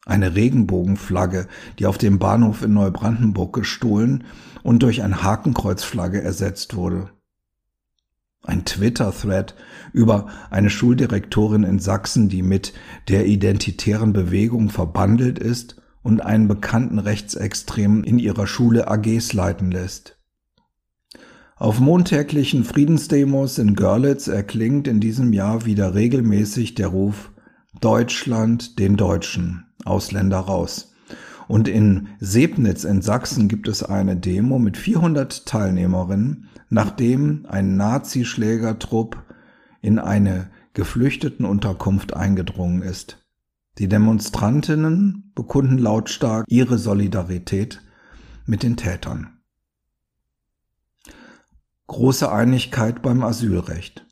Eine 0.06 0.36
Regenbogenflagge, 0.36 1.47
die 1.80 1.86
auf 1.86 1.97
dem 1.97 2.17
Bahnhof 2.17 2.62
in 2.62 2.73
Neubrandenburg 2.73 3.54
gestohlen 3.54 4.23
und 4.63 4.84
durch 4.84 5.04
ein 5.04 5.21
Hakenkreuzflagge 5.21 6.21
ersetzt 6.21 6.76
wurde. 6.76 7.10
Ein 8.43 8.63
Twitter-Thread 8.63 9.56
über 9.91 10.28
eine 10.50 10.69
Schuldirektorin 10.69 11.63
in 11.63 11.80
Sachsen, 11.80 12.30
die 12.30 12.41
mit 12.41 12.73
der 13.10 13.26
identitären 13.26 14.13
Bewegung 14.13 14.69
verbandelt 14.69 15.38
ist 15.38 15.82
und 16.02 16.21
einen 16.21 16.47
bekannten 16.47 17.00
Rechtsextremen 17.00 18.06
in 18.06 18.19
ihrer 18.19 18.47
Schule 18.47 18.88
AGs 18.88 19.34
leiten 19.34 19.71
lässt. 19.71 20.16
Auf 21.59 21.79
montäglichen 21.79 22.63
Friedensdemos 22.63 23.57
in 23.57 23.73
Görlitz 23.73 24.27
erklingt 24.27 24.87
in 24.87 24.99
diesem 24.99 25.33
Jahr 25.33 25.65
wieder 25.65 25.95
regelmäßig 25.95 26.75
der 26.75 26.89
Ruf 26.89 27.31
Deutschland 27.81 28.77
den 28.77 28.95
Deutschen, 28.95 29.65
Ausländer 29.83 30.37
raus. 30.37 30.93
Und 31.47 31.67
in 31.67 32.09
Sebnitz 32.19 32.83
in 32.83 33.01
Sachsen 33.01 33.47
gibt 33.47 33.67
es 33.67 33.81
eine 33.81 34.15
Demo 34.15 34.59
mit 34.59 34.77
400 34.77 35.47
Teilnehmerinnen, 35.47 36.47
nachdem 36.69 37.47
ein 37.47 37.75
Nazischlägertrupp 37.75 39.23
in 39.81 39.97
eine 39.97 40.51
Geflüchtetenunterkunft 40.73 42.15
eingedrungen 42.15 42.83
ist. 42.83 43.25
Die 43.79 43.87
Demonstrantinnen 43.87 45.31
bekunden 45.33 45.79
lautstark 45.79 46.45
ihre 46.49 46.77
Solidarität 46.77 47.81
mit 48.45 48.61
den 48.61 48.77
Tätern. 48.77 49.37
Große 51.88 52.32
Einigkeit 52.32 53.02
beim 53.02 53.23
Asylrecht. 53.23 54.06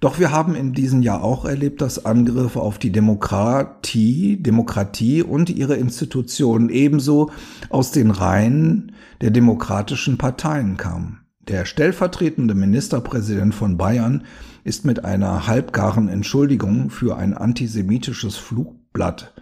Doch 0.00 0.18
wir 0.18 0.32
haben 0.32 0.54
in 0.54 0.72
diesem 0.72 1.02
Jahr 1.02 1.22
auch 1.22 1.44
erlebt, 1.44 1.80
dass 1.80 2.04
Angriffe 2.04 2.60
auf 2.60 2.78
die 2.78 2.90
Demokratie, 2.90 4.38
Demokratie 4.38 5.22
und 5.22 5.50
ihre 5.50 5.76
Institutionen 5.76 6.70
ebenso 6.70 7.30
aus 7.68 7.92
den 7.92 8.10
Reihen 8.10 8.92
der 9.20 9.30
demokratischen 9.30 10.16
Parteien 10.18 10.76
kamen. 10.76 11.20
Der 11.46 11.66
stellvertretende 11.66 12.54
Ministerpräsident 12.54 13.54
von 13.54 13.76
Bayern 13.76 14.24
ist 14.64 14.84
mit 14.84 15.04
einer 15.04 15.46
halbgaren 15.46 16.08
Entschuldigung 16.08 16.90
für 16.90 17.16
ein 17.16 17.34
antisemitisches 17.34 18.36
Flug 18.36 18.74
Blatt 18.92 19.34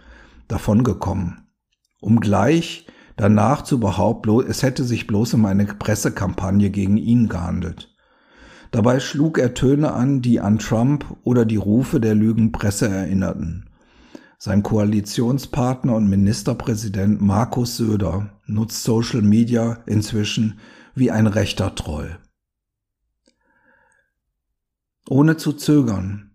davongekommen, 0.47 1.47
um 2.01 2.19
gleich 2.19 2.85
danach 3.19 3.63
zu 3.63 3.79
behaupten, 3.79 4.45
es 4.47 4.63
hätte 4.63 4.83
sich 4.85 5.05
bloß 5.05 5.33
um 5.33 5.45
eine 5.45 5.65
Pressekampagne 5.65 6.69
gegen 6.69 6.97
ihn 6.97 7.27
gehandelt. 7.27 7.93
Dabei 8.71 8.99
schlug 8.99 9.37
er 9.37 9.53
Töne 9.53 9.91
an, 9.93 10.21
die 10.21 10.39
an 10.39 10.57
Trump 10.57 11.05
oder 11.23 11.45
die 11.45 11.57
Rufe 11.57 11.99
der 11.99 12.15
Lügenpresse 12.15 12.87
erinnerten. 12.87 13.65
Sein 14.37 14.63
Koalitionspartner 14.63 15.95
und 15.95 16.09
Ministerpräsident 16.09 17.19
Markus 17.19 17.75
Söder 17.75 18.39
nutzt 18.45 18.83
Social 18.83 19.21
Media 19.21 19.79
inzwischen 19.85 20.59
wie 20.95 21.11
ein 21.11 21.27
rechter 21.27 21.75
Troll. 21.75 22.19
Ohne 25.09 25.35
zu 25.35 25.51
zögern 25.51 26.31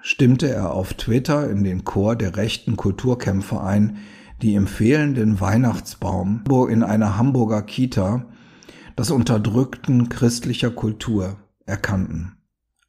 stimmte 0.00 0.48
er 0.48 0.72
auf 0.72 0.94
Twitter 0.94 1.50
in 1.50 1.64
den 1.64 1.84
Chor 1.84 2.14
der 2.14 2.36
rechten 2.36 2.76
Kulturkämpfer 2.76 3.64
ein, 3.64 3.96
die 4.42 4.54
im 4.54 4.66
fehlenden 4.66 5.40
Weihnachtsbaum 5.40 6.44
in 6.68 6.82
einer 6.82 7.16
Hamburger 7.16 7.62
Kita 7.62 8.26
das 8.96 9.10
Unterdrückten 9.10 10.08
christlicher 10.08 10.70
Kultur 10.70 11.36
erkannten. 11.66 12.36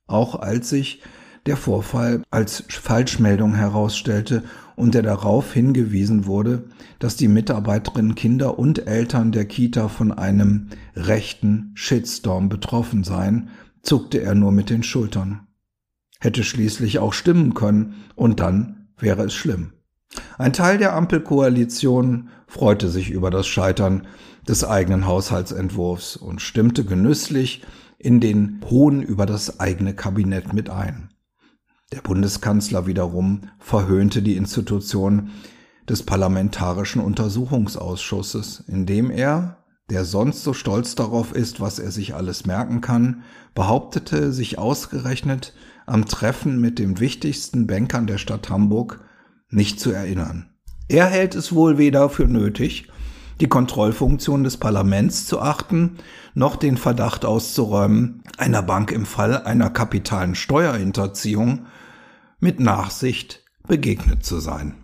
Auch 0.07 0.35
als 0.35 0.69
sich 0.69 1.01
der 1.45 1.57
Vorfall 1.57 2.23
als 2.31 2.63
Falschmeldung 2.69 3.55
herausstellte 3.55 4.43
und 4.75 4.95
er 4.95 5.03
darauf 5.03 5.53
hingewiesen 5.53 6.25
wurde, 6.25 6.65
dass 6.99 7.15
die 7.15 7.27
Mitarbeiterinnen, 7.27 8.15
Kinder 8.15 8.59
und 8.59 8.87
Eltern 8.87 9.31
der 9.31 9.45
Kita 9.45 9.87
von 9.87 10.11
einem 10.11 10.69
rechten 10.95 11.71
Shitstorm 11.75 12.49
betroffen 12.49 13.03
seien, 13.03 13.49
zuckte 13.81 14.21
er 14.21 14.35
nur 14.35 14.51
mit 14.51 14.69
den 14.69 14.83
Schultern 14.83 15.45
hätte 16.25 16.43
schließlich 16.43 16.99
auch 16.99 17.13
stimmen 17.13 17.53
können, 17.53 17.93
und 18.15 18.39
dann 18.39 18.87
wäre 18.97 19.23
es 19.23 19.33
schlimm. 19.33 19.71
Ein 20.37 20.53
Teil 20.53 20.77
der 20.77 20.95
Ampelkoalition 20.95 22.29
freute 22.47 22.89
sich 22.89 23.09
über 23.09 23.31
das 23.31 23.47
Scheitern 23.47 24.07
des 24.47 24.63
eigenen 24.63 25.07
Haushaltsentwurfs 25.07 26.15
und 26.15 26.41
stimmte 26.41 26.85
genüsslich 26.85 27.63
in 27.97 28.19
den 28.19 28.61
Hohn 28.69 29.01
über 29.01 29.25
das 29.25 29.59
eigene 29.59 29.95
Kabinett 29.95 30.53
mit 30.53 30.69
ein. 30.69 31.09
Der 31.91 32.01
Bundeskanzler 32.01 32.87
wiederum 32.87 33.49
verhöhnte 33.59 34.21
die 34.21 34.35
Institution 34.35 35.31
des 35.87 36.03
Parlamentarischen 36.03 37.01
Untersuchungsausschusses, 37.01 38.63
indem 38.67 39.11
er, 39.11 39.63
der 39.89 40.03
sonst 40.03 40.43
so 40.43 40.53
stolz 40.53 40.95
darauf 40.95 41.33
ist, 41.33 41.59
was 41.59 41.77
er 41.77 41.91
sich 41.91 42.15
alles 42.15 42.45
merken 42.45 42.81
kann, 42.81 43.23
behauptete, 43.53 44.33
sich 44.33 44.57
ausgerechnet 44.57 45.53
am 45.85 46.05
Treffen 46.05 46.59
mit 46.59 46.79
den 46.79 46.99
wichtigsten 46.99 47.67
Bankern 47.67 48.07
der 48.07 48.17
Stadt 48.17 48.49
Hamburg 48.49 48.99
nicht 49.55 49.79
zu 49.79 49.91
erinnern. 49.91 50.49
Er 50.87 51.07
hält 51.07 51.33
es 51.35 51.53
wohl 51.53 51.77
weder 51.77 52.09
für 52.09 52.27
nötig, 52.27 52.89
die 53.41 53.47
Kontrollfunktion 53.47 54.43
des 54.43 54.57
Parlaments 54.57 55.25
zu 55.25 55.41
achten, 55.41 55.97
noch 56.33 56.55
den 56.55 56.77
Verdacht 56.77 57.25
auszuräumen, 57.25 58.23
einer 58.37 58.61
Bank 58.61 58.91
im 58.91 59.05
Fall 59.05 59.43
einer 59.43 59.69
kapitalen 59.69 60.35
Steuerhinterziehung 60.35 61.65
mit 62.39 62.59
Nachsicht 62.59 63.43
begegnet 63.67 64.25
zu 64.25 64.39
sein. 64.39 64.75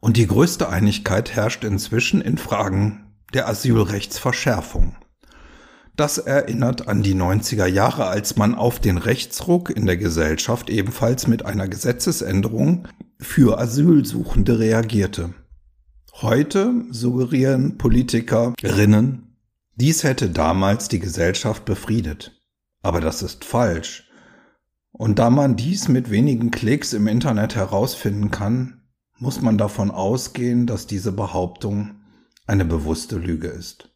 Und 0.00 0.16
die 0.16 0.26
größte 0.26 0.68
Einigkeit 0.68 1.34
herrscht 1.34 1.64
inzwischen 1.64 2.20
in 2.20 2.38
Fragen 2.38 3.06
der 3.34 3.48
Asylrechtsverschärfung. 3.48 4.94
Das 5.96 6.18
erinnert 6.18 6.86
an 6.86 7.02
die 7.02 7.16
90er 7.16 7.66
Jahre, 7.66 8.06
als 8.06 8.36
man 8.36 8.54
auf 8.54 8.78
den 8.78 8.98
Rechtsruck 8.98 9.70
in 9.70 9.84
der 9.84 9.96
Gesellschaft 9.96 10.70
ebenfalls 10.70 11.26
mit 11.26 11.44
einer 11.44 11.66
Gesetzesänderung 11.66 12.86
für 13.20 13.58
Asylsuchende 13.58 14.58
reagierte. 14.58 15.34
Heute 16.12 16.84
suggerieren 16.90 17.78
Politikerinnen, 17.78 19.36
dies 19.74 20.04
hätte 20.04 20.30
damals 20.30 20.88
die 20.88 20.98
Gesellschaft 21.00 21.64
befriedet. 21.64 22.40
Aber 22.82 23.00
das 23.00 23.22
ist 23.22 23.44
falsch. 23.44 24.08
Und 24.92 25.18
da 25.18 25.30
man 25.30 25.56
dies 25.56 25.88
mit 25.88 26.10
wenigen 26.10 26.50
Klicks 26.50 26.92
im 26.92 27.06
Internet 27.06 27.54
herausfinden 27.54 28.30
kann, 28.30 28.82
muss 29.18 29.42
man 29.42 29.58
davon 29.58 29.90
ausgehen, 29.90 30.66
dass 30.66 30.86
diese 30.86 31.12
Behauptung 31.12 32.00
eine 32.46 32.64
bewusste 32.64 33.18
Lüge 33.18 33.48
ist. 33.48 33.90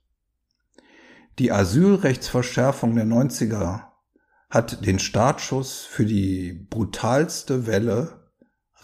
Die 1.39 1.51
Asylrechtsverschärfung 1.51 2.95
der 2.95 3.07
90er 3.07 3.85
hat 4.51 4.85
den 4.85 4.99
Startschuss 4.99 5.85
für 5.85 6.05
die 6.05 6.53
brutalste 6.53 7.67
Welle 7.67 8.22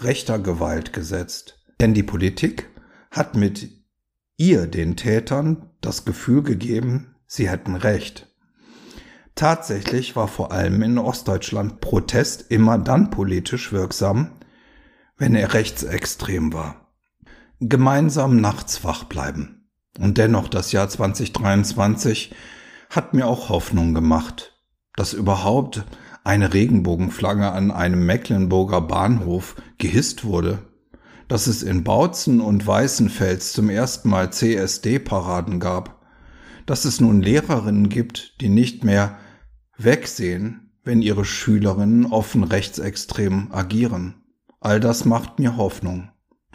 rechter 0.00 0.38
Gewalt 0.38 0.92
gesetzt. 0.92 1.64
Denn 1.80 1.94
die 1.94 2.02
Politik 2.02 2.68
hat 3.10 3.34
mit 3.34 3.70
ihr 4.36 4.66
den 4.66 4.96
Tätern 4.96 5.70
das 5.80 6.04
Gefühl 6.04 6.42
gegeben, 6.42 7.16
sie 7.26 7.48
hätten 7.48 7.74
Recht. 7.74 8.28
Tatsächlich 9.34 10.16
war 10.16 10.26
vor 10.26 10.50
allem 10.50 10.82
in 10.82 10.98
Ostdeutschland 10.98 11.80
Protest 11.80 12.46
immer 12.50 12.78
dann 12.78 13.10
politisch 13.10 13.72
wirksam, 13.72 14.32
wenn 15.16 15.34
er 15.34 15.54
rechtsextrem 15.54 16.52
war. 16.52 16.92
Gemeinsam 17.60 18.40
nachts 18.40 18.82
wach 18.84 19.04
bleiben. 19.04 19.68
Und 19.98 20.18
dennoch 20.18 20.48
das 20.48 20.72
Jahr 20.72 20.88
2023 20.88 22.34
hat 22.90 23.14
mir 23.14 23.26
auch 23.26 23.48
Hoffnung 23.48 23.94
gemacht, 23.94 24.56
dass 24.96 25.12
überhaupt 25.12 25.84
eine 26.28 26.52
Regenbogenflagge 26.52 27.50
an 27.52 27.70
einem 27.70 28.04
Mecklenburger 28.04 28.82
Bahnhof 28.82 29.56
gehisst 29.78 30.26
wurde, 30.26 30.58
dass 31.26 31.46
es 31.46 31.62
in 31.62 31.84
Bautzen 31.84 32.42
und 32.42 32.66
Weißenfels 32.66 33.54
zum 33.54 33.70
ersten 33.70 34.10
Mal 34.10 34.30
CSD-Paraden 34.30 35.58
gab, 35.58 36.04
dass 36.66 36.84
es 36.84 37.00
nun 37.00 37.22
Lehrerinnen 37.22 37.88
gibt, 37.88 38.42
die 38.42 38.50
nicht 38.50 38.84
mehr 38.84 39.16
wegsehen, 39.78 40.70
wenn 40.84 41.00
ihre 41.00 41.24
Schülerinnen 41.24 42.04
offen 42.04 42.44
rechtsextrem 42.44 43.48
agieren. 43.50 44.16
All 44.60 44.80
das 44.80 45.06
macht 45.06 45.38
mir 45.38 45.56
Hoffnung. 45.56 46.10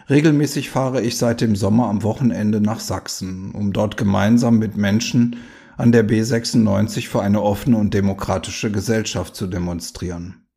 Regelmäßig 0.07 0.69
fahre 0.69 1.01
ich 1.01 1.17
seit 1.17 1.41
dem 1.41 1.55
Sommer 1.55 1.88
am 1.88 2.03
Wochenende 2.03 2.62
nach 2.62 2.79
Sachsen, 2.79 3.51
um 3.53 3.73
dort 3.73 3.97
gemeinsam 3.97 4.59
mit 4.59 4.77
Menschen 4.77 5.38
an 5.77 5.91
der 5.91 6.07
B96 6.07 7.07
für 7.07 7.21
eine 7.21 7.41
offene 7.41 7.77
und 7.77 7.93
demokratische 7.93 8.71
Gesellschaft 8.71 9.36
zu 9.36 9.47
demonstrieren. 9.47 10.47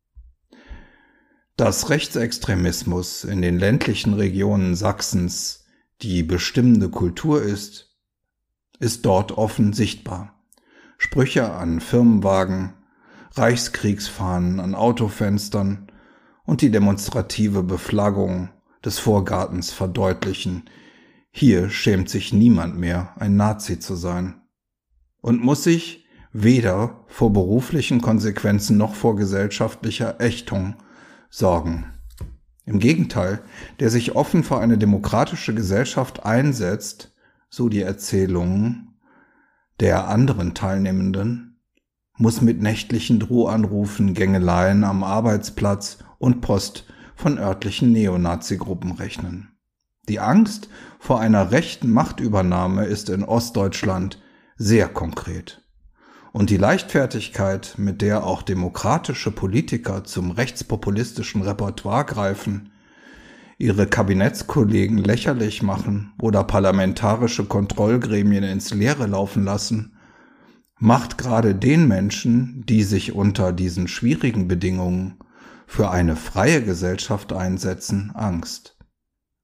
Dass 1.55 1.89
Rechtsextremismus 1.89 3.23
in 3.23 3.41
den 3.41 3.57
ländlichen 3.57 4.13
Regionen 4.13 4.75
Sachsens 4.75 5.65
die 6.03 6.21
bestimmende 6.21 6.89
Kultur 6.89 7.41
ist, 7.41 7.97
ist 8.79 9.05
dort 9.05 9.31
offen 9.31 9.73
sichtbar. 9.73 10.35
Sprüche 10.99 11.51
an 11.51 11.79
Firmenwagen, 11.79 12.73
Reichskriegsfahnen 13.33 14.59
an 14.59 14.75
Autofenstern 14.75 15.91
und 16.45 16.61
die 16.61 16.69
demonstrative 16.69 17.63
Beflaggung 17.63 18.49
des 18.85 18.99
Vorgartens 18.99 19.71
verdeutlichen, 19.71 20.69
hier 21.31 21.69
schämt 21.69 22.09
sich 22.09 22.33
niemand 22.33 22.77
mehr, 22.77 23.13
ein 23.19 23.35
Nazi 23.35 23.79
zu 23.79 23.95
sein 23.95 24.41
und 25.27 25.43
muss 25.43 25.61
sich 25.61 26.05
weder 26.31 27.03
vor 27.07 27.33
beruflichen 27.33 27.99
Konsequenzen 27.99 28.77
noch 28.77 28.95
vor 28.95 29.17
gesellschaftlicher 29.17 30.21
Ächtung 30.21 30.75
sorgen. 31.29 31.91
Im 32.63 32.79
Gegenteil, 32.79 33.41
der 33.81 33.89
sich 33.89 34.15
offen 34.15 34.45
für 34.45 34.57
eine 34.59 34.77
demokratische 34.77 35.53
Gesellschaft 35.53 36.25
einsetzt, 36.25 37.13
so 37.49 37.67
die 37.67 37.81
Erzählungen 37.81 38.97
der 39.81 40.07
anderen 40.07 40.53
Teilnehmenden, 40.53 41.59
muss 42.15 42.41
mit 42.41 42.61
nächtlichen 42.61 43.19
Drohanrufen, 43.19 44.13
Gängeleien 44.13 44.85
am 44.85 45.03
Arbeitsplatz 45.03 45.97
und 46.19 46.39
Post 46.39 46.85
von 47.17 47.37
örtlichen 47.37 47.91
Neonazi-Gruppen 47.91 48.93
rechnen. 48.93 49.49
Die 50.07 50.21
Angst 50.21 50.69
vor 50.99 51.19
einer 51.19 51.51
rechten 51.51 51.91
Machtübernahme 51.91 52.85
ist 52.85 53.09
in 53.09 53.25
Ostdeutschland 53.25 54.19
sehr 54.57 54.89
konkret. 54.89 55.61
Und 56.33 56.49
die 56.49 56.57
Leichtfertigkeit, 56.57 57.75
mit 57.77 58.01
der 58.01 58.23
auch 58.23 58.41
demokratische 58.41 59.31
Politiker 59.31 60.03
zum 60.03 60.31
rechtspopulistischen 60.31 61.41
Repertoire 61.41 62.05
greifen, 62.05 62.71
ihre 63.57 63.87
Kabinettskollegen 63.87 64.99
lächerlich 64.99 65.63
machen 65.63 66.13
oder 66.21 66.43
parlamentarische 66.43 67.45
Kontrollgremien 67.45 68.43
ins 68.43 68.71
Leere 68.73 69.07
laufen 69.07 69.43
lassen, 69.43 69.97
macht 70.79 71.17
gerade 71.17 71.55
den 71.55 71.87
Menschen, 71.87 72.63
die 72.67 72.83
sich 72.83 73.13
unter 73.13 73.51
diesen 73.51 73.87
schwierigen 73.87 74.47
Bedingungen 74.47 75.17
für 75.65 75.89
eine 75.89 76.15
freie 76.15 76.63
Gesellschaft 76.63 77.33
einsetzen, 77.33 78.11
Angst. 78.13 78.76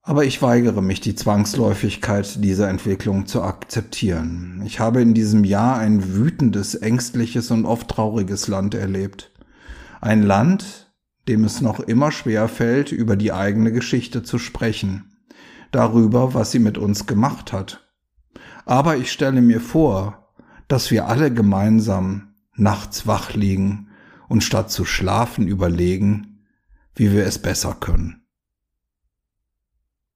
Aber 0.06 0.26
ich 0.26 0.42
weigere 0.42 0.82
mich, 0.82 1.00
die 1.00 1.16
Zwangsläufigkeit 1.16 2.44
dieser 2.44 2.68
Entwicklung 2.68 3.26
zu 3.26 3.42
akzeptieren. 3.42 4.62
Ich 4.66 4.82
habe 4.82 5.02
in 5.02 5.14
diesem 5.14 5.46
Jahr 5.46 5.78
ein 5.78 6.14
wütendes, 6.14 6.76
ängstliches 6.76 7.52
und 7.52 7.66
oft 7.66 7.88
trauriges 7.88 8.50
Land 8.50 8.76
erlebt. 8.76 9.32
Ein 10.02 10.22
Land, 10.22 10.94
dem 11.30 11.46
es 11.46 11.62
noch 11.62 11.80
immer 11.80 12.12
schwer 12.12 12.50
fällt, 12.50 12.92
über 12.92 13.16
die 13.16 13.32
eigene 13.32 13.72
Geschichte 13.72 14.24
zu 14.24 14.40
sprechen, 14.40 15.06
darüber, 15.72 16.34
was 16.34 16.52
sie 16.52 16.60
mit 16.60 16.78
uns 16.78 17.06
gemacht 17.06 17.54
hat. 17.54 17.90
Aber 18.66 18.98
ich 18.98 19.10
stelle 19.10 19.42
mir 19.42 19.62
vor, 19.62 20.34
dass 20.68 20.92
wir 20.92 21.08
alle 21.08 21.34
gemeinsam 21.34 22.34
nachts 22.56 23.08
wach 23.08 23.34
liegen 23.36 23.88
und 24.28 24.44
statt 24.44 24.70
zu 24.70 24.84
schlafen 24.84 25.48
überlegen, 25.48 26.46
wie 26.94 27.14
wir 27.14 27.26
es 27.26 27.40
besser 27.40 27.74
können. 27.80 28.23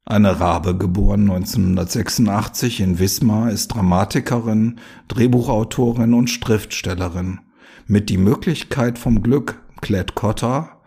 Anne 0.09 0.39
Rabe, 0.39 0.77
geboren 0.77 1.29
1986 1.29 2.79
in 2.79 2.97
Wismar, 2.97 3.51
ist 3.51 3.67
Dramatikerin, 3.67 4.79
Drehbuchautorin 5.09 6.13
und 6.13 6.29
Schriftstellerin. 6.29 7.41
Mit 7.87 8.07
Die 8.07 8.17
Möglichkeit 8.17 8.97
vom 8.97 9.21
Glück, 9.21 9.61
Klett 9.81 10.15
Cotta, 10.15 10.81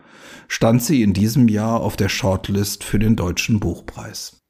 stand 0.49 0.83
sie 0.83 1.03
in 1.03 1.13
diesem 1.13 1.49
Jahr 1.49 1.83
auf 1.83 1.99
der 1.99 2.09
Shortlist 2.09 2.83
für 2.83 2.99
den 2.99 3.15
Deutschen 3.15 3.61
Buchpreis. 3.61 4.41